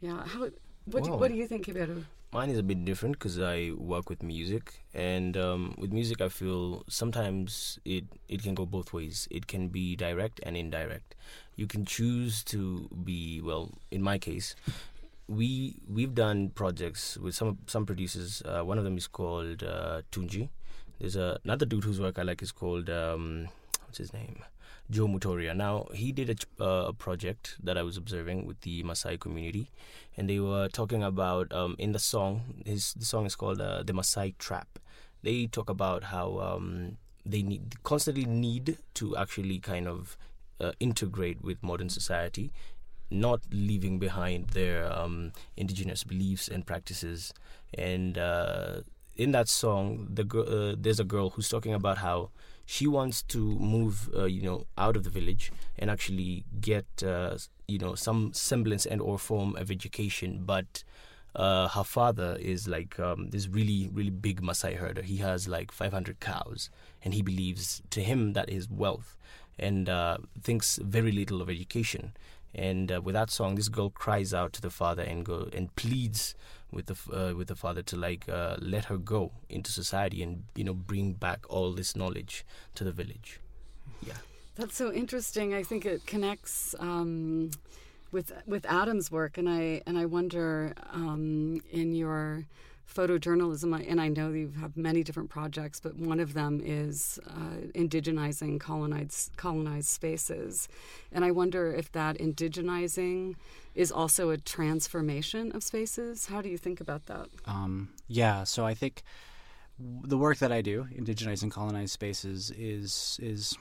Yeah. 0.00 0.24
How? 0.26 0.48
What, 0.86 1.04
do, 1.04 1.12
what 1.12 1.30
do 1.30 1.36
you 1.36 1.46
think 1.46 1.68
about 1.68 1.88
it? 1.88 1.98
Mine 2.32 2.50
is 2.50 2.58
a 2.58 2.62
bit 2.62 2.84
different 2.84 3.16
because 3.16 3.40
I 3.40 3.70
work 3.76 4.10
with 4.10 4.22
music, 4.22 4.82
and 4.92 5.36
um, 5.36 5.74
with 5.78 5.92
music, 5.92 6.20
I 6.20 6.28
feel 6.28 6.82
sometimes 6.88 7.78
it 7.84 8.04
it 8.28 8.42
can 8.42 8.54
go 8.54 8.66
both 8.66 8.92
ways. 8.92 9.28
It 9.30 9.46
can 9.46 9.68
be 9.68 9.94
direct 9.94 10.40
and 10.42 10.56
indirect. 10.56 11.14
You 11.54 11.68
can 11.68 11.84
choose 11.84 12.42
to 12.44 12.88
be 13.04 13.40
well. 13.40 13.70
In 13.92 14.02
my 14.02 14.18
case, 14.18 14.56
we 15.28 15.76
we've 15.88 16.14
done 16.14 16.50
projects 16.50 17.16
with 17.16 17.34
some 17.34 17.58
some 17.66 17.86
producers. 17.86 18.42
Uh, 18.44 18.62
one 18.62 18.78
of 18.78 18.84
them 18.84 18.96
is 18.96 19.06
called 19.06 19.62
uh, 19.62 20.02
Tunji. 20.12 20.48
There's 20.98 21.16
a, 21.16 21.38
another 21.44 21.66
dude 21.66 21.84
whose 21.84 22.00
work 22.00 22.18
I 22.18 22.22
like 22.22 22.42
is 22.42 22.52
called 22.52 22.88
um, 22.88 23.48
what's 23.84 23.98
his 23.98 24.12
name, 24.12 24.42
Joe 24.90 25.06
Mutoria. 25.08 25.54
Now 25.54 25.86
he 25.94 26.12
did 26.12 26.30
a, 26.30 26.62
uh, 26.62 26.88
a 26.88 26.92
project 26.92 27.56
that 27.62 27.76
I 27.76 27.82
was 27.82 27.96
observing 27.96 28.46
with 28.46 28.60
the 28.60 28.82
Maasai 28.82 29.18
community 29.18 29.70
and 30.16 30.28
they 30.28 30.40
were 30.40 30.68
talking 30.68 31.02
about 31.02 31.52
um, 31.52 31.74
in 31.78 31.92
the 31.92 31.98
song. 31.98 32.62
His 32.64 32.92
the 32.94 33.04
song 33.04 33.26
is 33.26 33.34
called 33.34 33.60
uh, 33.60 33.82
"The 33.82 33.92
Maasai 33.92 34.36
Trap." 34.38 34.78
They 35.22 35.46
talk 35.46 35.70
about 35.70 36.04
how 36.04 36.38
um, 36.38 36.98
they 37.24 37.42
need 37.42 37.82
constantly 37.82 38.26
need 38.26 38.76
to 38.94 39.16
actually 39.16 39.58
kind 39.58 39.88
of 39.88 40.18
uh, 40.60 40.72
integrate 40.80 41.42
with 41.42 41.62
modern 41.62 41.88
society, 41.88 42.52
not 43.14 43.40
leaving 43.50 43.98
behind 43.98 44.48
their 44.50 44.92
um, 44.92 45.32
indigenous 45.56 46.04
beliefs 46.04 46.48
and 46.48 46.66
practices. 46.66 47.32
And 47.72 48.18
uh, 48.18 48.80
in 49.16 49.32
that 49.32 49.48
song, 49.48 50.08
the 50.12 50.24
uh, 50.24 50.76
there's 50.78 51.00
a 51.00 51.04
girl 51.04 51.30
who's 51.30 51.48
talking 51.48 51.74
about 51.74 51.98
how 51.98 52.30
she 52.66 52.86
wants 52.86 53.22
to 53.22 53.38
move, 53.38 54.10
uh, 54.16 54.24
you 54.24 54.42
know, 54.42 54.66
out 54.78 54.96
of 54.96 55.04
the 55.04 55.10
village 55.10 55.52
and 55.78 55.90
actually 55.90 56.44
get, 56.60 56.86
uh, 57.02 57.36
you 57.68 57.78
know, 57.78 57.94
some 57.94 58.32
semblance 58.32 58.86
and 58.86 59.00
or 59.00 59.18
form 59.18 59.54
of 59.56 59.70
education. 59.70 60.42
But 60.44 60.82
uh, 61.36 61.68
her 61.68 61.84
father 61.84 62.36
is 62.40 62.68
like 62.68 62.98
um, 62.98 63.30
this 63.30 63.48
really, 63.48 63.90
really 63.92 64.10
big 64.10 64.40
Maasai 64.40 64.76
herder. 64.76 65.02
He 65.02 65.18
has 65.18 65.48
like 65.48 65.72
500 65.72 66.20
cows, 66.20 66.70
and 67.02 67.12
he 67.12 67.22
believes 67.22 67.82
to 67.90 68.00
him 68.00 68.32
that 68.32 68.48
is 68.48 68.68
wealth, 68.70 69.16
and 69.58 69.88
uh, 69.88 70.18
thinks 70.42 70.78
very 70.82 71.12
little 71.12 71.42
of 71.42 71.50
education. 71.50 72.12
And 72.54 72.92
uh, 72.92 73.00
with 73.00 73.14
that 73.14 73.30
song, 73.30 73.56
this 73.56 73.68
girl 73.68 73.90
cries 73.90 74.32
out 74.32 74.52
to 74.54 74.60
the 74.60 74.70
father 74.70 75.02
and 75.02 75.24
go 75.24 75.48
and 75.52 75.74
pleads 75.74 76.34
with 76.70 76.86
the 76.86 76.96
uh, 77.12 77.34
with 77.34 77.48
the 77.48 77.56
father 77.56 77.82
to 77.82 77.96
like 77.96 78.28
uh, 78.28 78.56
let 78.60 78.86
her 78.86 78.96
go 78.96 79.32
into 79.48 79.70
society 79.72 80.22
and 80.22 80.44
you 80.54 80.64
know 80.64 80.74
bring 80.74 81.14
back 81.14 81.44
all 81.48 81.72
this 81.72 81.96
knowledge 81.96 82.44
to 82.74 82.84
the 82.84 82.92
village. 82.92 83.40
Yeah, 84.06 84.14
that's 84.54 84.76
so 84.76 84.92
interesting. 84.92 85.54
I 85.54 85.62
think 85.62 85.86
it 85.86 86.06
connects. 86.06 86.74
Um, 86.78 87.50
with 88.14 88.32
with 88.46 88.64
Adam's 88.66 89.10
work, 89.10 89.36
and 89.36 89.48
I 89.48 89.82
and 89.86 89.98
I 89.98 90.06
wonder 90.06 90.72
um, 90.92 91.60
in 91.70 91.94
your 91.94 92.46
photojournalism, 92.92 93.88
and 93.88 94.00
I 94.00 94.08
know 94.08 94.30
you 94.30 94.52
have 94.60 94.76
many 94.76 95.02
different 95.02 95.30
projects, 95.30 95.80
but 95.80 95.96
one 95.96 96.20
of 96.20 96.34
them 96.34 96.60
is 96.64 97.18
uh, 97.26 97.66
indigenizing 97.74 98.60
colonized 98.60 99.36
colonized 99.36 99.88
spaces, 99.88 100.68
and 101.12 101.24
I 101.24 101.30
wonder 101.30 101.72
if 101.72 101.90
that 101.92 102.18
indigenizing 102.18 103.36
is 103.74 103.90
also 103.90 104.30
a 104.30 104.36
transformation 104.36 105.52
of 105.52 105.62
spaces. 105.62 106.26
How 106.26 106.40
do 106.40 106.48
you 106.48 106.58
think 106.58 106.80
about 106.80 107.06
that? 107.06 107.28
Um, 107.46 107.90
yeah, 108.06 108.44
so 108.44 108.64
I 108.64 108.74
think 108.74 109.02
the 109.78 110.18
work 110.18 110.38
that 110.38 110.52
I 110.52 110.60
do, 110.60 110.86
indigenizing 110.96 111.50
colonized 111.50 111.92
spaces, 111.92 112.52
is 112.56 113.18
is 113.22 113.56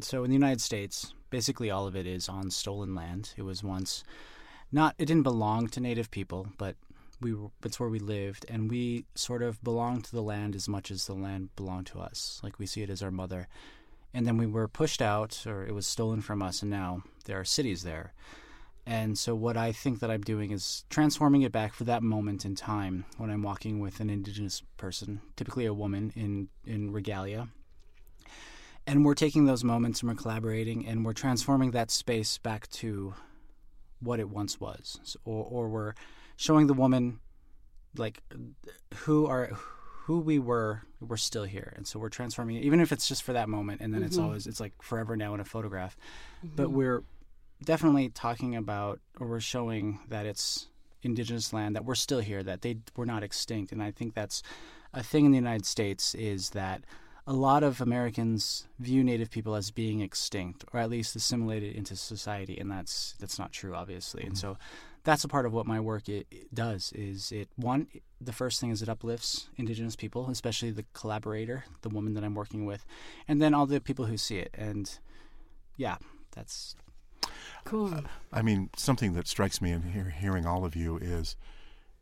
so 0.00 0.24
in 0.24 0.30
the 0.30 0.36
United 0.36 0.60
States, 0.60 1.14
basically 1.30 1.70
all 1.70 1.86
of 1.86 1.96
it 1.96 2.06
is 2.06 2.28
on 2.28 2.50
stolen 2.50 2.94
land. 2.94 3.32
It 3.36 3.42
was 3.42 3.64
once 3.64 4.04
not 4.70 4.94
it 4.98 5.06
didn't 5.06 5.22
belong 5.22 5.68
to 5.68 5.80
native 5.80 6.10
people, 6.10 6.48
but 6.58 6.76
we 7.20 7.34
it's 7.64 7.80
where 7.80 7.88
we 7.88 7.98
lived, 7.98 8.46
and 8.48 8.70
we 8.70 9.06
sort 9.14 9.42
of 9.42 9.62
belonged 9.62 10.04
to 10.04 10.12
the 10.12 10.22
land 10.22 10.54
as 10.54 10.68
much 10.68 10.90
as 10.90 11.06
the 11.06 11.14
land 11.14 11.50
belonged 11.56 11.86
to 11.88 12.00
us. 12.00 12.40
Like 12.42 12.58
we 12.58 12.66
see 12.66 12.82
it 12.82 12.90
as 12.90 13.02
our 13.02 13.10
mother. 13.10 13.48
And 14.14 14.26
then 14.26 14.38
we 14.38 14.46
were 14.46 14.68
pushed 14.68 15.02
out, 15.02 15.44
or 15.46 15.66
it 15.66 15.74
was 15.74 15.86
stolen 15.86 16.22
from 16.22 16.42
us, 16.42 16.62
and 16.62 16.70
now 16.70 17.02
there 17.26 17.38
are 17.38 17.44
cities 17.44 17.82
there. 17.82 18.14
And 18.86 19.18
so, 19.18 19.34
what 19.34 19.58
I 19.58 19.70
think 19.72 20.00
that 20.00 20.10
I'm 20.10 20.22
doing 20.22 20.50
is 20.50 20.84
transforming 20.88 21.42
it 21.42 21.52
back 21.52 21.74
for 21.74 21.84
that 21.84 22.02
moment 22.02 22.46
in 22.46 22.54
time 22.54 23.04
when 23.18 23.28
I'm 23.28 23.42
walking 23.42 23.80
with 23.80 24.00
an 24.00 24.08
indigenous 24.08 24.62
person, 24.78 25.20
typically 25.36 25.66
a 25.66 25.74
woman 25.74 26.10
in, 26.16 26.48
in 26.64 26.90
regalia. 26.90 27.48
And 28.86 29.04
we're 29.04 29.12
taking 29.12 29.44
those 29.44 29.62
moments 29.62 30.00
and 30.00 30.08
we're 30.08 30.16
collaborating 30.16 30.86
and 30.86 31.04
we're 31.04 31.12
transforming 31.12 31.72
that 31.72 31.90
space 31.90 32.38
back 32.38 32.66
to 32.70 33.12
what 34.00 34.20
it 34.20 34.30
once 34.30 34.58
was. 34.58 35.16
Or, 35.26 35.44
or 35.44 35.68
we're 35.68 35.92
showing 36.38 36.68
the 36.68 36.74
woman 36.74 37.18
like 37.96 38.22
who 38.94 39.26
are 39.26 39.50
who 40.04 40.20
we 40.20 40.38
were 40.38 40.82
we're 41.00 41.16
still 41.16 41.44
here 41.44 41.74
and 41.76 41.86
so 41.86 41.98
we're 41.98 42.08
transforming 42.08 42.56
it 42.56 42.64
even 42.64 42.80
if 42.80 42.92
it's 42.92 43.08
just 43.08 43.24
for 43.24 43.32
that 43.32 43.48
moment 43.48 43.80
and 43.80 43.92
then 43.92 44.00
mm-hmm. 44.00 44.06
it's 44.06 44.18
always 44.18 44.46
it's 44.46 44.60
like 44.60 44.72
forever 44.80 45.16
now 45.16 45.34
in 45.34 45.40
a 45.40 45.44
photograph 45.44 45.96
mm-hmm. 46.38 46.54
but 46.54 46.70
we're 46.70 47.02
definitely 47.64 48.08
talking 48.08 48.54
about 48.54 49.00
or 49.18 49.26
we're 49.26 49.40
showing 49.40 49.98
that 50.08 50.26
it's 50.26 50.68
indigenous 51.02 51.52
land 51.52 51.74
that 51.74 51.84
we're 51.84 51.96
still 51.96 52.20
here 52.20 52.42
that 52.42 52.62
they 52.62 52.78
we're 52.96 53.04
not 53.04 53.24
extinct 53.24 53.72
and 53.72 53.82
i 53.82 53.90
think 53.90 54.14
that's 54.14 54.42
a 54.94 55.02
thing 55.02 55.24
in 55.24 55.32
the 55.32 55.36
united 55.36 55.66
states 55.66 56.14
is 56.14 56.50
that 56.50 56.82
a 57.26 57.32
lot 57.34 57.62
of 57.62 57.82
Americans 57.82 58.66
view 58.78 59.04
Native 59.04 59.30
people 59.30 59.54
as 59.54 59.70
being 59.70 60.00
extinct, 60.00 60.64
or 60.72 60.80
at 60.80 60.88
least 60.88 61.14
assimilated 61.14 61.76
into 61.76 61.94
society, 61.94 62.56
and 62.58 62.70
that's 62.70 63.14
that's 63.20 63.38
not 63.38 63.52
true, 63.52 63.74
obviously. 63.74 64.22
Mm-hmm. 64.22 64.28
And 64.28 64.38
so, 64.38 64.56
that's 65.04 65.24
a 65.24 65.28
part 65.28 65.46
of 65.46 65.52
what 65.52 65.66
my 65.66 65.80
work 65.80 66.08
it, 66.08 66.26
it 66.30 66.54
does 66.54 66.92
is 66.92 67.32
it 67.32 67.48
one 67.56 67.86
the 68.20 68.32
first 68.32 68.60
thing 68.60 68.70
is 68.70 68.82
it 68.82 68.88
uplifts 68.88 69.48
indigenous 69.56 69.96
people 69.96 70.28
especially 70.30 70.70
the 70.70 70.84
collaborator 70.92 71.64
the 71.82 71.88
woman 71.88 72.14
that 72.14 72.24
i'm 72.24 72.34
working 72.34 72.66
with 72.66 72.84
and 73.26 73.40
then 73.40 73.54
all 73.54 73.66
the 73.66 73.80
people 73.80 74.06
who 74.06 74.16
see 74.16 74.38
it 74.38 74.50
and 74.54 74.98
yeah 75.76 75.96
that's 76.32 76.76
cool. 77.64 77.92
I 78.32 78.42
mean 78.42 78.70
something 78.76 79.12
that 79.14 79.26
strikes 79.26 79.60
me 79.60 79.72
in 79.72 79.82
hear, 79.82 80.10
hearing 80.10 80.46
all 80.46 80.64
of 80.64 80.76
you 80.76 80.96
is 80.98 81.36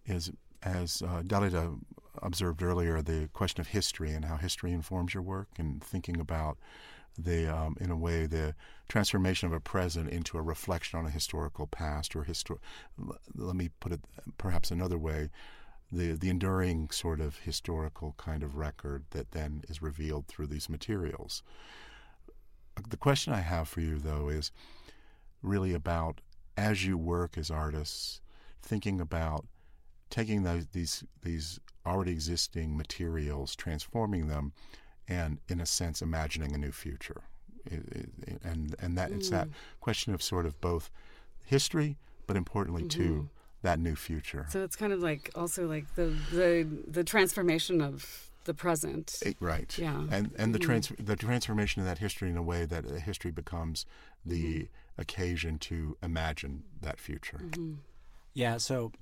is 0.05 0.31
as 0.63 1.03
uh, 1.03 1.23
dalida 1.23 1.79
observed 2.23 2.63
earlier 2.63 3.03
the 3.03 3.29
question 3.33 3.61
of 3.61 3.69
history 3.69 4.13
and 4.13 4.25
how 4.25 4.37
history 4.37 4.73
informs 4.73 5.15
your 5.15 5.23
work 5.23 5.49
and 5.59 5.83
thinking 5.83 6.19
about 6.19 6.59
the 7.19 7.47
um, 7.47 7.77
in 7.81 7.91
a 7.91 7.97
way 7.97 8.27
the 8.27 8.55
transformation 8.89 9.47
of 9.47 9.53
a 9.53 9.61
present 9.61 10.09
into 10.11 10.39
a 10.39 10.43
reflection 10.43 10.99
on 10.99 11.07
a 11.07 11.11
historical 11.11 11.67
past 11.67 12.15
or 12.15 12.25
histor- 12.25 12.59
let 13.35 13.57
me 13.57 13.71
put 13.81 13.93
it 13.93 14.01
perhaps 14.39 14.71
another 14.71 14.99
way 14.99 15.31
the 15.91 16.13
the 16.13 16.29
enduring 16.29 16.91
sort 16.91 17.21
of 17.21 17.39
historical 17.39 18.15
kind 18.19 18.43
of 18.43 18.57
record 18.57 19.05
that 19.11 19.31
then 19.33 19.63
is 19.69 19.83
revealed 19.83 20.27
through 20.27 20.47
these 20.47 20.69
materials. 20.69 21.43
The 22.89 22.97
question 22.97 23.33
i 23.33 23.41
have 23.41 23.69
for 23.69 23.81
you 23.81 23.99
though 23.99 24.29
is 24.29 24.53
really 25.43 25.73
about 25.73 26.21
as 26.57 26.85
you 26.85 26.99
work 26.99 27.39
as 27.39 27.51
artists 27.51 28.21
thinking 28.63 29.01
about 29.01 29.47
taking 30.11 30.43
those, 30.43 30.67
these 30.73 31.05
these 31.23 31.61
already 31.85 32.13
existing 32.13 32.77
materials 32.77 33.55
transforming 33.55 34.27
them 34.27 34.53
and 35.09 35.39
in 35.49 35.61
a 35.61 35.67
sense 35.67 36.03
imagining 36.03 36.55
a 36.55 36.59
new 36.59 36.73
future 36.73 37.23
and 37.71 38.75
and 38.79 38.97
that 38.97 39.11
mm. 39.11 39.17
it's 39.17 39.31
that 39.31 39.49
mm. 39.49 39.53
question 39.81 40.15
of 40.15 40.23
sort 40.23 40.47
of 40.47 40.61
both 40.61 40.91
history 41.45 41.97
but 42.27 42.37
importantly 42.37 42.83
mm-hmm. 42.83 43.03
too 43.03 43.29
that 43.63 43.79
new 43.79 43.97
future 43.97 44.47
so 44.49 44.63
it's 44.63 44.77
kind 44.77 44.93
of 44.93 45.01
like 45.01 45.31
also 45.35 45.67
like 45.67 45.87
the 45.97 46.15
the 46.33 46.67
the 46.87 47.03
transformation 47.03 47.81
of 47.81 48.27
the 48.47 48.55
present. 48.55 49.19
Eh, 49.25 49.33
right. 49.41 49.77
Yeah. 49.77 50.07
And 50.11 50.33
and 50.39 50.55
the 50.55 50.59
Mhm. 50.59 50.63
trans 50.63 50.93
the 50.99 51.17
transformation 51.17 51.83
of 51.83 51.87
that 51.89 51.99
history 51.99 52.31
in 52.31 52.37
a 52.37 52.43
way 52.43 52.65
that 52.65 52.87
uh, 52.87 52.95
history 52.95 53.31
becomes 53.31 53.85
the 54.25 54.45
Mm-hmm. 54.45 55.01
occasion 55.01 55.59
to 55.59 55.97
imagine 56.03 56.63
that 56.81 56.99
future. 56.99 57.41
Yeah, 58.33 58.57
so 58.59 58.93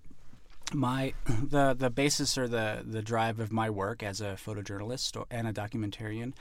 my 0.73 1.13
the 1.27 1.75
the 1.75 1.91
basis 1.91 2.39
or 2.39 2.49
the 2.49 2.83
the 2.85 3.03
drive 3.03 3.41
of 3.41 3.53
my 3.53 3.69
work 3.69 4.03
as 4.03 4.21
a 4.21 4.37
photojournalist 4.45 5.23
and 5.31 5.47
a 5.47 5.53
documentarian 5.53 6.33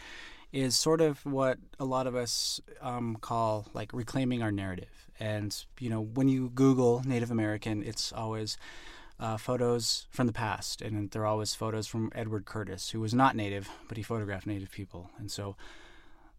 is 0.53 0.79
sort 0.79 1.01
of 1.01 1.25
what 1.25 1.57
a 1.79 1.85
lot 1.85 2.05
of 2.05 2.15
us 2.15 2.61
um, 2.79 3.17
call 3.19 3.65
like 3.73 3.91
reclaiming 3.91 4.43
our 4.43 4.51
narrative. 4.51 5.09
And 5.19 5.55
you 5.79 5.89
know, 5.89 6.01
when 6.01 6.27
you 6.27 6.49
Google 6.49 7.01
Native 7.05 7.31
American, 7.31 7.83
it's 7.83 8.13
always 8.13 8.57
uh, 9.19 9.37
photos 9.37 10.05
from 10.11 10.27
the 10.27 10.33
past, 10.33 10.81
and 10.81 11.09
they're 11.11 11.25
always 11.25 11.55
photos 11.55 11.87
from 11.87 12.11
Edward 12.13 12.45
Curtis, 12.45 12.91
who 12.91 12.99
was 12.99 13.13
not 13.13 13.35
Native, 13.35 13.69
but 13.87 13.97
he 13.97 14.03
photographed 14.03 14.45
Native 14.45 14.71
people. 14.71 15.09
And 15.17 15.31
so, 15.31 15.55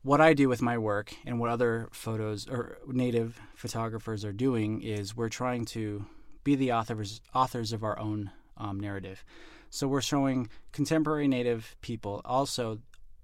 what 0.02 0.20
I 0.20 0.34
do 0.34 0.48
with 0.48 0.62
my 0.62 0.78
work 0.78 1.14
and 1.24 1.40
what 1.40 1.50
other 1.50 1.88
photos 1.92 2.46
or 2.48 2.78
Native 2.86 3.40
photographers 3.54 4.24
are 4.24 4.32
doing 4.32 4.82
is 4.82 5.16
we're 5.16 5.28
trying 5.28 5.64
to 5.66 6.06
be 6.44 6.54
the 6.54 6.72
authors 6.72 7.20
authors 7.34 7.72
of 7.72 7.82
our 7.82 7.98
own 7.98 8.30
um, 8.56 8.78
narrative. 8.78 9.24
So 9.70 9.88
we're 9.88 10.00
showing 10.02 10.48
contemporary 10.72 11.26
Native 11.26 11.74
people, 11.80 12.20
also 12.24 12.78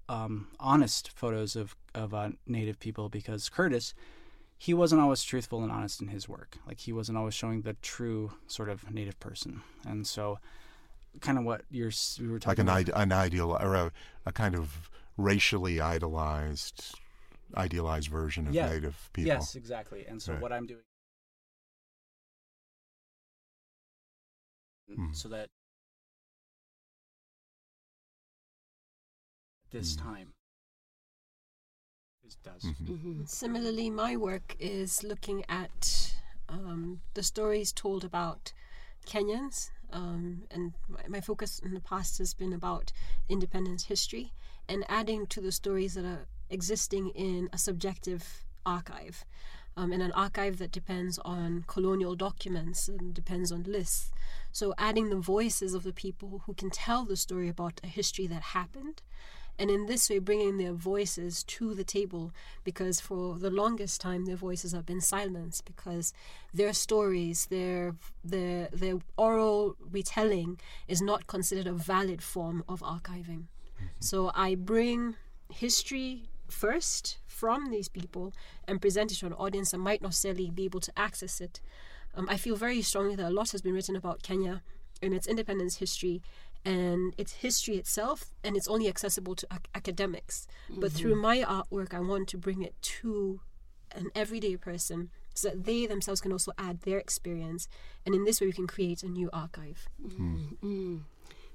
um, 0.08 0.48
honest 0.58 1.10
photos 1.14 1.54
of 1.56 1.76
of 1.94 2.12
uh, 2.14 2.30
Native 2.46 2.80
people, 2.80 3.08
because 3.08 3.48
Curtis, 3.48 3.94
he 4.58 4.74
wasn't 4.74 5.00
always 5.00 5.22
truthful 5.22 5.62
and 5.62 5.70
honest 5.70 6.00
in 6.00 6.08
his 6.08 6.28
work. 6.28 6.58
Like 6.66 6.80
he 6.80 6.92
wasn't 6.92 7.18
always 7.18 7.34
showing 7.34 7.62
the 7.62 7.74
true 7.74 8.32
sort 8.48 8.68
of 8.68 8.90
Native 8.90 9.18
person, 9.20 9.62
and 9.86 10.06
so 10.06 10.38
kind 11.20 11.38
of 11.38 11.44
what 11.44 11.62
you're 11.70 11.92
we 12.20 12.26
were 12.28 12.34
Like 12.34 12.42
talking 12.42 12.68
an 12.68 12.68
about. 12.68 13.00
an 13.02 13.12
ideal 13.12 13.56
or 13.60 13.74
a, 13.74 13.92
a 14.26 14.32
kind 14.32 14.54
of 14.54 14.90
racially 15.16 15.80
idolized 15.80 16.94
idealized 17.56 18.08
version 18.08 18.46
of 18.46 18.54
Yeah. 18.54 18.68
native 18.68 19.10
people. 19.12 19.26
Yes, 19.28 19.56
exactly. 19.56 20.06
And 20.06 20.22
so 20.22 20.32
Right. 20.32 20.42
what 20.42 20.52
I'm 20.52 20.66
doing 20.66 20.80
Mhm. 24.96 25.14
so 25.14 25.28
that 25.28 25.48
this 29.70 29.94
Mhm. 29.96 30.02
time 30.02 30.34
this 32.22 32.34
does. 32.36 32.62
Mhm. 32.62 32.86
Mhm. 32.98 33.28
Similarly, 33.28 33.90
my 33.90 34.16
work 34.16 34.56
is 34.58 35.02
looking 35.02 35.44
at 35.48 36.14
um, 36.48 37.00
the 37.14 37.22
stories 37.22 37.72
told 37.72 38.04
about 38.04 38.52
Kenyans, 39.06 39.70
um, 39.92 40.42
and 40.50 40.74
my, 40.88 41.06
my 41.08 41.20
focus 41.20 41.60
in 41.60 41.74
the 41.74 41.80
past 41.80 42.18
has 42.18 42.34
been 42.34 42.52
about 42.52 42.92
independence 43.28 43.84
history 43.84 44.32
and 44.68 44.84
adding 44.88 45.26
to 45.28 45.40
the 45.40 45.52
stories 45.52 45.94
that 45.94 46.04
are 46.04 46.26
existing 46.50 47.10
in 47.10 47.48
a 47.52 47.58
subjective 47.58 48.44
archive. 48.66 49.24
Um, 49.76 49.92
and 49.92 50.02
an 50.02 50.12
archive 50.12 50.58
that 50.58 50.72
depends 50.72 51.18
on 51.24 51.64
colonial 51.66 52.16
documents 52.16 52.88
and 52.88 53.14
depends 53.14 53.52
on 53.52 53.62
lists. 53.62 54.10
So, 54.52 54.74
adding 54.76 55.10
the 55.10 55.16
voices 55.16 55.74
of 55.74 55.84
the 55.84 55.92
people 55.92 56.42
who 56.44 56.54
can 56.54 56.70
tell 56.70 57.04
the 57.04 57.16
story 57.16 57.48
about 57.48 57.80
a 57.84 57.86
history 57.86 58.26
that 58.26 58.42
happened 58.42 59.00
and 59.60 59.70
in 59.70 59.84
this 59.84 60.08
way 60.08 60.18
bringing 60.18 60.56
their 60.56 60.72
voices 60.72 61.44
to 61.44 61.74
the 61.74 61.84
table 61.84 62.32
because 62.64 62.98
for 62.98 63.38
the 63.38 63.50
longest 63.50 64.00
time 64.00 64.24
their 64.24 64.36
voices 64.36 64.72
have 64.72 64.86
been 64.86 65.02
silenced 65.02 65.66
because 65.66 66.14
their 66.54 66.72
stories 66.72 67.46
their 67.46 67.94
their 68.24 68.68
their 68.72 68.98
oral 69.18 69.76
retelling 69.90 70.58
is 70.88 71.02
not 71.02 71.26
considered 71.26 71.66
a 71.66 71.72
valid 71.72 72.22
form 72.22 72.64
of 72.68 72.80
archiving 72.80 73.44
so 73.98 74.32
i 74.34 74.54
bring 74.54 75.14
history 75.50 76.22
first 76.50 77.18
from 77.26 77.70
these 77.70 77.88
people 77.88 78.32
and 78.66 78.80
present 78.80 79.12
it 79.12 79.16
to 79.16 79.26
an 79.26 79.32
audience 79.34 79.70
that 79.70 79.78
might 79.78 80.02
not 80.02 80.08
necessarily 80.08 80.50
be 80.50 80.64
able 80.64 80.80
to 80.80 80.92
access 80.96 81.40
it 81.40 81.60
um, 82.14 82.28
i 82.28 82.36
feel 82.36 82.56
very 82.56 82.82
strongly 82.82 83.14
that 83.16 83.28
a 83.28 83.34
lot 83.34 83.50
has 83.50 83.62
been 83.62 83.74
written 83.74 83.96
about 83.96 84.22
kenya 84.22 84.62
and 85.02 85.14
its 85.14 85.26
independence 85.26 85.76
history 85.76 86.20
and 86.64 87.14
its 87.16 87.32
history 87.32 87.76
itself, 87.76 88.34
and 88.44 88.56
it's 88.56 88.68
only 88.68 88.86
accessible 88.88 89.34
to 89.34 89.46
ac- 89.50 89.62
academics. 89.74 90.46
But 90.68 90.92
through 90.92 91.14
my 91.16 91.38
artwork, 91.38 91.94
I 91.94 92.00
want 92.00 92.28
to 92.28 92.38
bring 92.38 92.62
it 92.62 92.74
to 92.82 93.40
an 93.92 94.10
everyday 94.14 94.56
person 94.56 95.10
so 95.34 95.48
that 95.48 95.64
they 95.64 95.86
themselves 95.86 96.20
can 96.20 96.32
also 96.32 96.52
add 96.58 96.82
their 96.82 96.98
experience, 96.98 97.66
and 98.04 98.14
in 98.14 98.24
this 98.24 98.40
way, 98.40 98.48
we 98.48 98.52
can 98.52 98.66
create 98.66 99.02
a 99.02 99.08
new 99.08 99.30
archive. 99.32 99.88
Mm. 100.04 101.00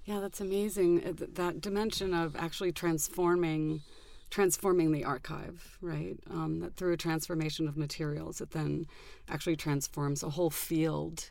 Yeah, 0.06 0.20
that's 0.20 0.42
amazing. 0.42 1.06
Uh, 1.06 1.14
that 1.34 1.62
dimension 1.62 2.14
of 2.14 2.36
actually 2.36 2.72
transforming, 2.72 3.82
transforming 4.30 4.92
the 4.92 5.04
archive, 5.04 5.78
right? 5.82 6.18
Um, 6.30 6.60
that 6.60 6.76
through 6.76 6.94
a 6.94 6.98
transformation 6.98 7.68
of 7.68 7.78
materials, 7.78 8.42
it 8.42 8.52
then 8.52 8.88
actually 9.30 9.56
transforms 9.56 10.24
a 10.24 10.30
whole 10.30 10.50
field 10.50 11.30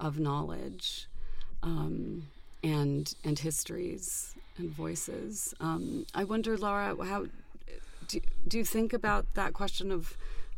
of 0.00 0.18
knowledge, 0.18 1.08
um, 1.62 2.24
and 2.62 3.14
and 3.24 3.38
histories 3.38 4.34
and 4.56 4.70
voices. 4.70 5.54
Um, 5.60 6.06
I 6.14 6.24
wonder, 6.24 6.56
Laura, 6.56 6.96
how 7.04 7.26
do 8.06 8.20
do 8.46 8.58
you 8.58 8.64
think 8.64 8.92
about 8.92 9.34
that 9.34 9.52
question 9.52 9.92
of 9.92 10.16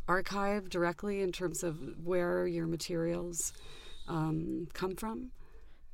archive 0.09 0.69
directly 0.69 1.21
in 1.23 1.33
terms 1.33 1.63
of 1.63 2.05
where 2.05 2.47
your 2.47 2.67
materials 2.67 3.53
um, 4.09 4.69
come 4.73 4.97
from? 4.97 5.31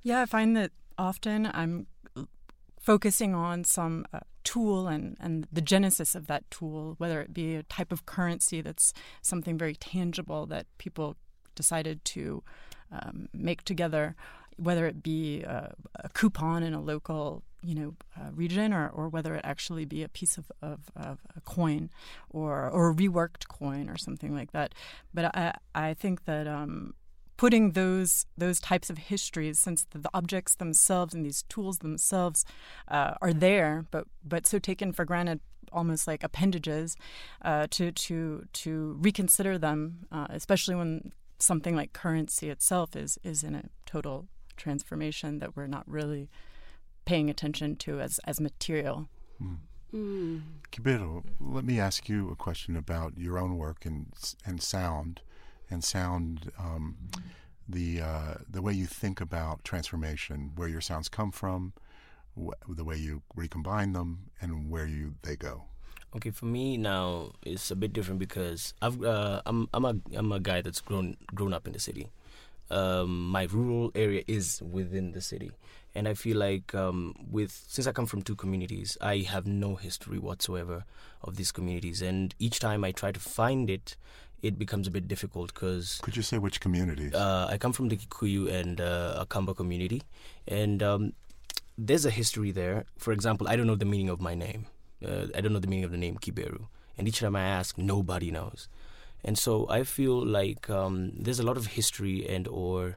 Yeah, 0.03 0.23
I 0.23 0.27
find 0.27 0.57
that 0.57 0.71
often 0.97 1.51
I'm 1.53 1.87
focusing 2.81 3.35
on 3.35 3.65
some 3.65 4.07
uh, 4.13 4.21
tool 4.47 4.87
and, 4.87 5.17
and 5.21 5.47
the 5.53 5.61
genesis 5.61 6.15
of 6.15 6.29
that 6.29 6.49
tool, 6.51 6.95
whether 6.99 7.21
it 7.21 7.35
be 7.35 7.57
a 7.57 7.65
type 7.65 7.93
of 7.93 8.07
currency 8.07 8.61
that's 8.63 8.95
something 9.21 9.59
very 9.59 9.75
tangible 9.75 10.47
that 10.47 10.67
people 10.79 11.17
decided 11.57 12.05
to 12.05 12.43
um, 12.93 13.29
make 13.35 13.63
together, 13.65 14.15
whether 14.57 14.87
it 14.87 15.03
be 15.03 15.43
a, 15.43 15.75
a 15.97 16.09
coupon 16.11 16.63
in 16.63 16.73
a 16.73 16.81
local 16.81 17.43
you 17.63 17.75
know 17.75 17.95
uh, 18.17 18.31
region 18.33 18.73
or, 18.73 18.89
or 18.89 19.09
whether 19.09 19.35
it 19.35 19.41
actually 19.43 19.85
be 19.85 20.05
a 20.05 20.09
piece 20.09 20.39
of, 20.39 20.53
of, 20.63 20.79
of 20.95 21.19
a 21.37 21.41
coin 21.41 21.91
or 22.31 22.71
or 22.71 22.91
a 22.91 22.95
reworked 22.95 23.49
coin 23.49 23.91
or 23.91 23.97
something 23.97 24.33
like 24.33 24.53
that. 24.53 24.73
But 25.13 25.37
I 25.37 25.55
I 25.75 25.95
think 25.95 26.25
that 26.27 26.47
um, 26.47 26.95
putting 27.37 27.73
those 27.73 28.27
those 28.37 28.61
types 28.61 28.91
of 28.91 28.99
histories, 28.99 29.59
since 29.59 29.85
the, 29.91 29.99
the 29.99 30.11
objects 30.15 30.55
themselves 30.55 31.15
and 31.15 31.25
these 31.25 31.43
tools 31.45 31.79
themselves 31.79 32.45
uh, 32.89 33.15
are 33.21 33.33
there, 33.33 33.85
but 33.91 34.07
but 34.25 34.47
so 34.47 34.59
taken 34.59 34.93
for 34.93 35.05
granted, 35.05 35.41
almost 35.73 36.07
like 36.07 36.25
appendages, 36.25 36.97
uh, 37.43 37.67
to 37.71 37.93
to 37.93 38.47
to 38.53 38.97
reconsider 39.01 39.59
them, 39.59 40.07
uh, 40.11 40.27
especially 40.31 40.75
when 40.75 41.13
something 41.39 41.77
like 41.77 41.93
currency 41.93 42.49
itself 42.49 42.97
is 42.97 43.19
is 43.23 43.43
in 43.43 43.55
a 43.55 43.65
total 43.85 44.27
transformation 44.57 45.39
that 45.39 45.55
we're 45.55 45.67
not 45.67 45.85
really 45.87 46.31
paying 47.05 47.31
attention 47.31 47.77
to 47.77 48.01
as 48.01 48.19
as 48.25 48.41
material. 48.41 49.09
Mm. 49.41 50.43
Kiberu, 50.73 51.23
let 51.41 51.65
me 51.65 51.79
ask 51.79 52.09
you 52.09 52.31
a 52.31 52.37
question 52.37 52.77
about 52.77 53.17
your 53.17 53.39
own 53.39 53.57
work 53.57 53.87
and 53.87 54.07
and 54.45 54.63
sound, 54.63 55.21
and 55.71 55.83
sound, 55.83 56.53
um, 56.59 56.97
the 57.69 58.01
uh, 58.01 58.35
the 58.49 58.63
way 58.63 58.73
you 58.73 58.87
think 58.87 59.21
about 59.21 59.65
transformation, 59.65 60.53
where 60.57 60.69
your 60.69 60.81
sounds 60.81 61.09
come 61.09 61.33
from, 61.33 61.73
wh- 62.39 62.55
the 62.69 62.85
way 62.85 62.97
you 62.97 63.23
recombine 63.35 63.93
them, 63.93 64.31
and 64.41 64.71
where 64.71 64.87
you 64.87 65.15
they 65.23 65.37
go. 65.37 65.65
Okay, 66.15 66.31
for 66.31 66.47
me 66.47 66.77
now 66.79 67.33
it's 67.45 67.71
a 67.71 67.77
bit 67.77 67.93
different 67.93 68.19
because 68.19 68.73
I've 68.81 69.03
uh, 69.03 69.43
I'm 69.45 69.69
I'm 69.75 69.85
a 69.85 69.97
I'm 70.15 70.33
a 70.33 70.41
guy 70.41 70.63
that's 70.63 70.81
grown 70.81 71.17
grown 71.35 71.53
up 71.53 71.67
in 71.67 71.73
the 71.73 71.81
city. 71.81 72.09
Um, 72.69 73.29
my 73.29 73.45
rural 73.45 73.93
area 73.95 74.25
is 74.27 74.61
within 74.61 75.13
the 75.13 75.21
city, 75.21 75.53
and 75.95 76.09
I 76.09 76.15
feel 76.15 76.37
like 76.37 76.75
um, 76.75 77.15
with 77.31 77.53
since 77.69 77.87
I 77.87 77.93
come 77.93 78.07
from 78.07 78.23
two 78.23 78.35
communities, 78.35 78.97
I 79.01 79.19
have 79.19 79.47
no 79.47 79.77
history 79.77 80.19
whatsoever 80.19 80.85
of 81.23 81.37
these 81.37 81.53
communities, 81.53 82.03
and 82.03 82.35
each 82.39 82.59
time 82.59 82.83
I 82.83 82.91
try 82.91 83.13
to 83.13 83.21
find 83.21 83.71
it, 83.71 83.97
it 84.43 84.59
becomes 84.59 84.87
a 84.87 84.91
bit 84.91 85.09
difficult 85.09 85.53
because 85.55 85.99
Could 86.03 86.17
you 86.17 86.23
say 86.23 86.39
which 86.39 86.61
communities? 86.61 87.15
uh, 87.15 87.49
I 87.51 87.59
come 87.59 87.73
from 87.73 87.89
the 87.89 87.97
Kikuyu 87.97 88.51
and 88.53 88.81
uh, 88.81 89.25
Akamba 89.25 89.57
community, 89.57 90.03
and 90.47 90.83
um, 90.83 91.13
there's 91.79 92.05
a 92.05 92.11
history 92.11 92.51
there. 92.51 92.85
For 92.99 93.13
example, 93.13 93.49
I 93.49 93.57
don't 93.57 93.67
know 93.67 93.75
the 93.77 93.85
meaning 93.85 94.09
of 94.09 94.21
my 94.21 94.35
name. 94.35 94.67
Uh, 95.05 95.27
I 95.35 95.41
don't 95.41 95.53
know 95.53 95.59
the 95.59 95.69
meaning 95.69 95.85
of 95.85 95.91
the 95.91 95.99
name 95.99 96.17
Kiberu, 96.19 96.67
and 96.97 97.09
each 97.09 97.21
time 97.21 97.37
I 97.37 97.43
ask, 97.43 97.77
nobody 97.79 98.31
knows. 98.31 98.69
And 99.25 99.37
so 99.39 99.67
I 99.69 99.83
feel 99.83 100.25
like 100.25 100.71
um, 100.71 101.13
there's 101.19 101.41
a 101.41 101.43
lot 101.43 101.57
of 101.57 101.67
history 101.69 102.29
and 102.29 102.47
or 102.47 102.97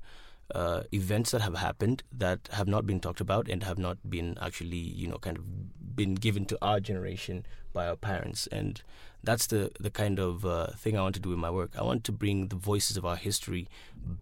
uh, 0.53 0.83
events 0.93 1.31
that 1.31 1.41
have 1.41 1.55
happened 1.55 2.03
that 2.11 2.49
have 2.51 2.67
not 2.67 2.85
been 2.85 2.99
talked 2.99 3.21
about 3.21 3.47
and 3.49 3.63
have 3.63 3.77
not 3.77 3.97
been 4.09 4.37
actually, 4.41 4.77
you 4.77 5.07
know, 5.07 5.17
kind 5.17 5.37
of 5.37 5.95
been 5.95 6.15
given 6.15 6.45
to 6.45 6.57
our 6.61 6.79
generation 6.79 7.45
by 7.73 7.87
our 7.87 7.95
parents. 7.95 8.47
And 8.51 8.81
that's 9.23 9.47
the, 9.47 9.71
the 9.79 9.89
kind 9.89 10.19
of 10.19 10.45
uh, 10.45 10.67
thing 10.77 10.97
I 10.97 11.01
want 11.01 11.15
to 11.15 11.21
do 11.21 11.33
in 11.33 11.39
my 11.39 11.49
work. 11.49 11.71
I 11.77 11.83
want 11.83 12.03
to 12.05 12.11
bring 12.11 12.47
the 12.47 12.55
voices 12.55 12.97
of 12.97 13.05
our 13.05 13.15
history 13.17 13.67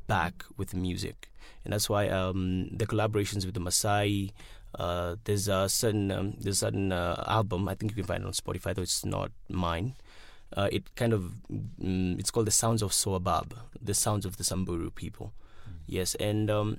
back 0.07 0.43
with 0.57 0.73
music. 0.73 1.29
And 1.63 1.73
that's 1.73 1.89
why 1.89 2.09
um, 2.09 2.69
the 2.75 2.87
collaborations 2.87 3.45
with 3.45 3.53
the 3.53 3.61
Maasai, 3.61 4.31
Uh, 4.77 5.15
there's 5.23 5.47
a 5.47 5.67
certain 5.69 6.11
um, 6.11 6.35
there's 6.43 6.61
a 6.61 6.65
certain 6.67 6.91
uh, 6.91 7.23
album 7.25 7.69
I 7.71 7.73
think 7.73 7.91
you 7.91 7.95
can 7.95 8.05
find 8.05 8.21
it 8.23 8.27
on 8.27 8.35
Spotify 8.35 8.75
though 8.75 8.83
it's 8.83 9.05
not 9.05 9.31
mine. 9.49 9.95
Uh, 10.53 10.67
it 10.71 10.83
kind 10.95 11.13
of 11.13 11.21
mm, 11.49 12.19
it's 12.19 12.29
called 12.29 12.47
the 12.47 12.51
Sounds 12.63 12.83
of 12.83 12.91
Soabab, 12.91 13.55
the 13.81 13.95
sounds 13.95 14.25
of 14.25 14.35
the 14.37 14.43
Samburu 14.43 14.91
people. 14.91 15.31
Yes, 15.87 16.15
and 16.19 16.51
um, 16.51 16.77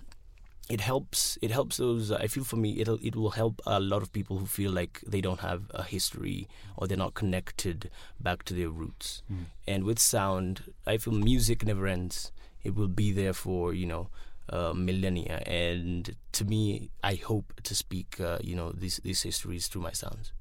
it 0.68 0.80
helps. 0.80 1.38
It 1.40 1.50
helps 1.50 1.78
those. 1.78 2.12
I 2.12 2.26
feel 2.26 2.44
for 2.44 2.56
me, 2.56 2.80
it'll 2.80 2.98
it 3.02 3.16
will 3.16 3.30
help 3.30 3.62
a 3.66 3.80
lot 3.80 4.02
of 4.02 4.12
people 4.12 4.38
who 4.38 4.46
feel 4.46 4.70
like 4.70 5.00
they 5.06 5.20
don't 5.20 5.40
have 5.40 5.62
a 5.70 5.82
history 5.82 6.48
or 6.76 6.86
they're 6.86 6.96
not 6.96 7.14
connected 7.14 7.90
back 8.20 8.44
to 8.44 8.54
their 8.54 8.68
roots. 8.68 9.22
And 9.66 9.84
with 9.84 9.98
sound, 9.98 10.72
I 10.86 10.98
feel 10.98 11.14
music 11.14 11.64
never 11.64 11.86
ends. 11.86 12.32
It 12.62 12.74
will 12.74 12.88
be 12.88 13.12
there 13.12 13.32
for 13.32 13.72
you 13.72 13.86
know 13.86 14.08
uh, 14.50 14.72
millennia. 14.74 15.42
And 15.46 16.14
to 16.32 16.44
me, 16.44 16.90
I 17.02 17.14
hope 17.14 17.52
to 17.62 17.74
speak 17.74 18.20
uh, 18.20 18.38
you 18.42 18.54
know 18.54 18.72
these 18.72 19.00
these 19.02 19.22
histories 19.22 19.68
through 19.68 19.82
my 19.82 19.92
sounds. 19.92 20.32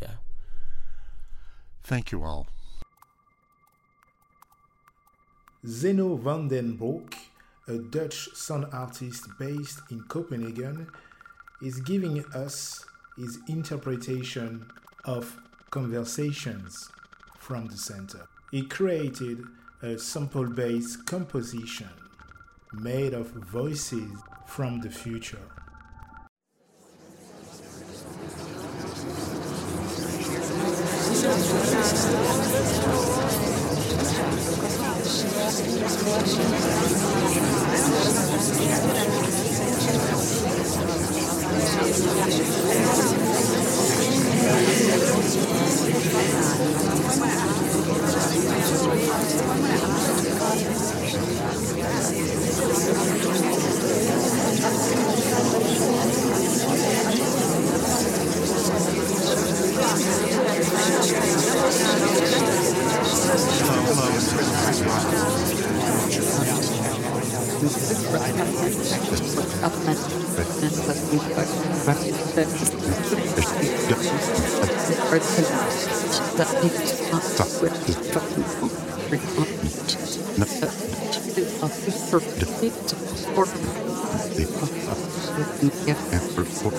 Yeah. 0.00 0.16
Thank 1.82 2.12
you 2.12 2.24
all. 2.24 2.46
Zeno 5.66 6.16
van 6.16 6.48
den 6.48 6.76
Broek, 6.76 7.14
a 7.68 7.78
Dutch 7.78 8.28
sound 8.34 8.66
artist 8.72 9.26
based 9.38 9.80
in 9.90 10.02
Copenhagen, 10.02 10.88
is 11.62 11.80
giving 11.80 12.24
us 12.34 12.84
his 13.16 13.38
interpretation 13.48 14.66
of 15.04 15.36
conversations 15.70 16.88
from 17.38 17.66
the 17.66 17.76
center. 17.76 18.26
He 18.50 18.62
created 18.62 19.42
a 19.82 19.98
sample 19.98 20.48
based 20.48 21.06
composition 21.06 21.88
made 22.72 23.14
of 23.14 23.28
voices 23.28 24.10
from 24.46 24.80
the 24.80 24.90
future. 24.90 25.40
Jesus. 38.66 39.15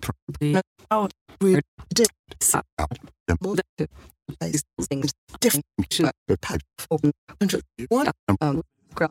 properly 0.00 0.60
out 0.90 1.12
with 1.40 1.64
things 4.88 5.12
different 5.40 5.64
platform. 6.40 7.12
What? 7.88 8.14
Um, 8.40 8.62
grab 8.94 9.10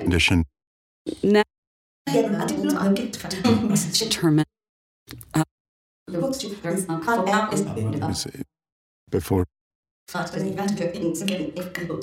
Condition. 0.00 0.44
Now, 1.22 1.42
determine 3.98 4.44
Before 9.10 9.46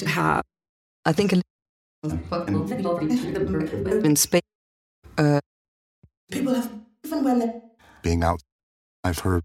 have 0.05 0.43
I 1.05 1.11
think 1.13 1.33
a 1.33 1.41
in 4.03 4.15
space. 4.15 4.41
Uh, 5.17 5.39
People 6.31 6.53
have 6.55 6.69
even 7.05 7.23
when 7.23 7.61
being 8.01 8.23
out, 8.23 8.41
I've 9.03 9.19
heard. 9.19 9.43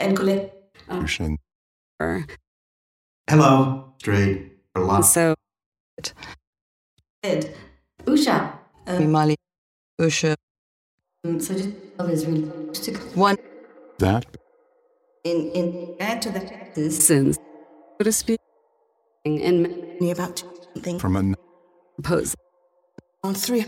And 0.00 0.16
collect 0.16 0.54
Condition. 0.88 1.38
her. 2.00 2.24
Hello, 3.28 3.92
straight. 3.98 4.52
Or 4.74 4.82
And 4.82 4.88
loud. 4.88 5.00
so 5.02 5.34
it. 7.22 7.56
Usha. 8.06 8.52
Um, 8.86 9.12
Mali, 9.12 9.36
Usha, 10.00 10.34
so 11.24 11.54
just 11.54 11.68
is 12.10 12.26
really 12.26 12.42
one. 13.14 13.36
That? 13.98 14.24
In 15.24 15.50
in 15.52 15.96
add 16.00 16.22
to 16.22 16.30
that 16.30 16.74
sins, 16.76 17.36
so 17.36 18.04
to 18.04 18.12
speak, 18.12 18.38
and 19.26 19.62
many 19.62 20.10
about 20.10 20.42
something. 20.78 20.98
From 20.98 21.16
an 21.16 21.34
propose 21.94 22.34
on 23.22 23.34
three. 23.34 23.64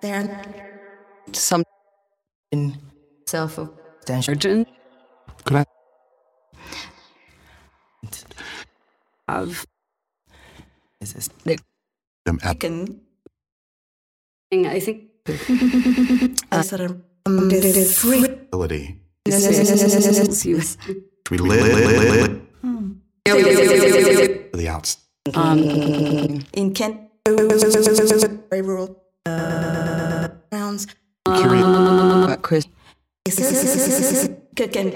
There. 0.00 0.42
Some 1.32 1.64
in 2.52 2.76
self 3.26 3.58
of 3.58 3.70
origin 4.08 4.66
could 5.44 5.56
I 5.56 5.64
of 9.28 9.66
them 12.24 12.38
at 12.42 12.60
can 12.60 13.00
I 14.52 14.78
think. 14.78 15.10
I 16.52 16.62
sort 16.62 16.82
of 16.82 17.02
um, 17.26 17.50
free 17.50 18.24
ability. 18.24 19.00
Use 19.26 20.76
to 20.76 21.30
be 21.30 21.38
lit, 21.38 21.62
lit, 21.62 21.74
lit, 21.74 21.98
lit, 21.98 22.30
lit 23.26 24.52
the 24.52 24.68
outs. 24.68 25.05
Um 25.34 25.58
in 26.54 26.72
Kent 26.74 27.00
very 28.50 28.62
rural 28.62 29.02
uh, 29.26 30.28
rounds 30.52 30.86
Curious. 31.26 31.64
uh, 31.64 32.36
Chris, 32.42 32.66
can 33.24 34.68
again. 34.70 34.92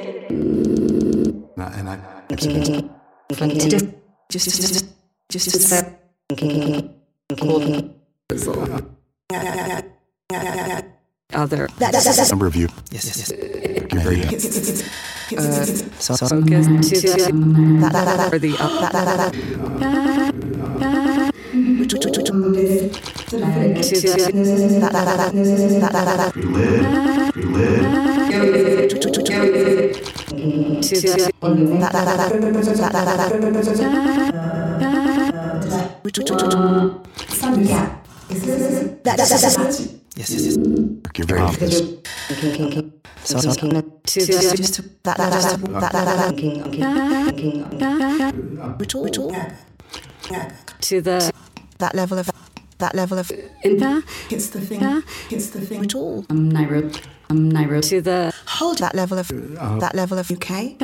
And 1.57 1.89
I, 1.89 1.99
Just, 2.31 3.87
just, 4.31 4.47
just, 5.28 5.51
just, 5.51 5.95
Other 11.33 11.68
Number 12.31 12.47
of 12.47 12.57
you. 12.57 12.68
yes, 12.91 13.07
yes, 13.07 13.18
yes. 13.18 13.33
Very 14.03 14.20
good. 14.20 14.41
So, 16.01 16.14
so, 16.16 16.26
focus 16.26 16.66
to 16.66 17.01
the 17.01 17.11
or 18.33 18.39
the 39.39 39.99
up 40.18 40.24
to 40.26 40.26
the 40.26 40.26
to 40.26 40.26
the 40.26 40.26
yes, 40.26 40.30
yes, 40.30 40.44
yes. 40.44 40.56
You're 41.16 41.26
very 41.26 41.40
good. 41.50 42.92
So, 43.22 43.38
so, 43.38 43.52
to 43.52 43.68
the 43.68 43.82
just, 44.56 44.74
to 50.80 51.00
the 51.00 51.32
that 51.78 51.94
level 51.94 52.18
of, 52.18 52.30
that 52.78 52.94
level 52.94 53.18
of, 53.18 53.30
in 53.62 53.76
the 53.78 54.02
it's 54.30 54.48
the 54.48 54.61
thing, 54.61 55.02
it's 55.30 55.50
the 55.50 55.61
thing. 55.61 55.84
At 55.84 55.94
all. 55.94 56.24
um, 56.30 56.48
Nairobi 56.48 57.00
um, 57.28 57.48
Nairobi. 57.50 57.86
To 57.88 58.00
the 58.00 58.34
Hold 58.46 58.78
that 58.78 58.94
level 58.94 59.18
of, 59.18 59.28
that 59.28 59.94
level 59.94 60.18
of 60.18 60.30
UK. 60.30 60.78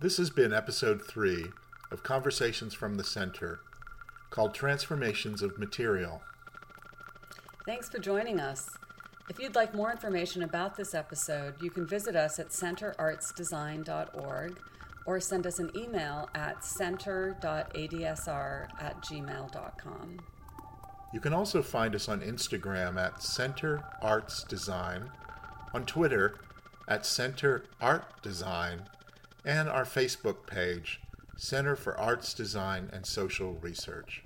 This 0.00 0.16
has 0.16 0.30
been 0.30 0.52
episode 0.52 1.02
three 1.06 1.46
of 1.92 2.02
Conversations 2.02 2.74
from 2.74 2.96
the 2.96 3.04
Center 3.04 3.60
called 4.30 4.54
Transformations 4.54 5.42
of 5.42 5.58
Material. 5.58 6.22
Thanks 7.66 7.88
for 7.88 7.98
joining 7.98 8.40
us. 8.40 8.70
If 9.28 9.38
you'd 9.38 9.54
like 9.54 9.74
more 9.74 9.92
information 9.92 10.42
about 10.42 10.76
this 10.76 10.94
episode, 10.94 11.54
you 11.62 11.70
can 11.70 11.86
visit 11.86 12.16
us 12.16 12.38
at 12.38 12.48
centerartsdesign.org 12.48 14.58
or 15.06 15.20
send 15.20 15.46
us 15.46 15.58
an 15.58 15.70
email 15.76 16.28
at 16.34 16.64
center.adsr 16.64 18.68
at 18.80 19.02
gmail.com. 19.02 20.20
You 21.12 21.20
can 21.20 21.32
also 21.32 21.62
find 21.62 21.94
us 21.94 22.08
on 22.08 22.20
Instagram 22.20 22.96
at 22.96 23.22
Center 23.22 23.84
Arts 24.00 24.44
Design, 24.44 25.10
on 25.74 25.84
Twitter 25.84 26.36
at 26.88 27.04
Center 27.04 27.64
Art 27.80 28.22
Design, 28.22 28.84
and 29.44 29.68
our 29.68 29.84
Facebook 29.84 30.46
page, 30.46 31.00
Center 31.36 31.76
for 31.76 31.98
Arts 31.98 32.34
Design 32.34 32.90
and 32.92 33.06
Social 33.06 33.54
Research. 33.54 34.22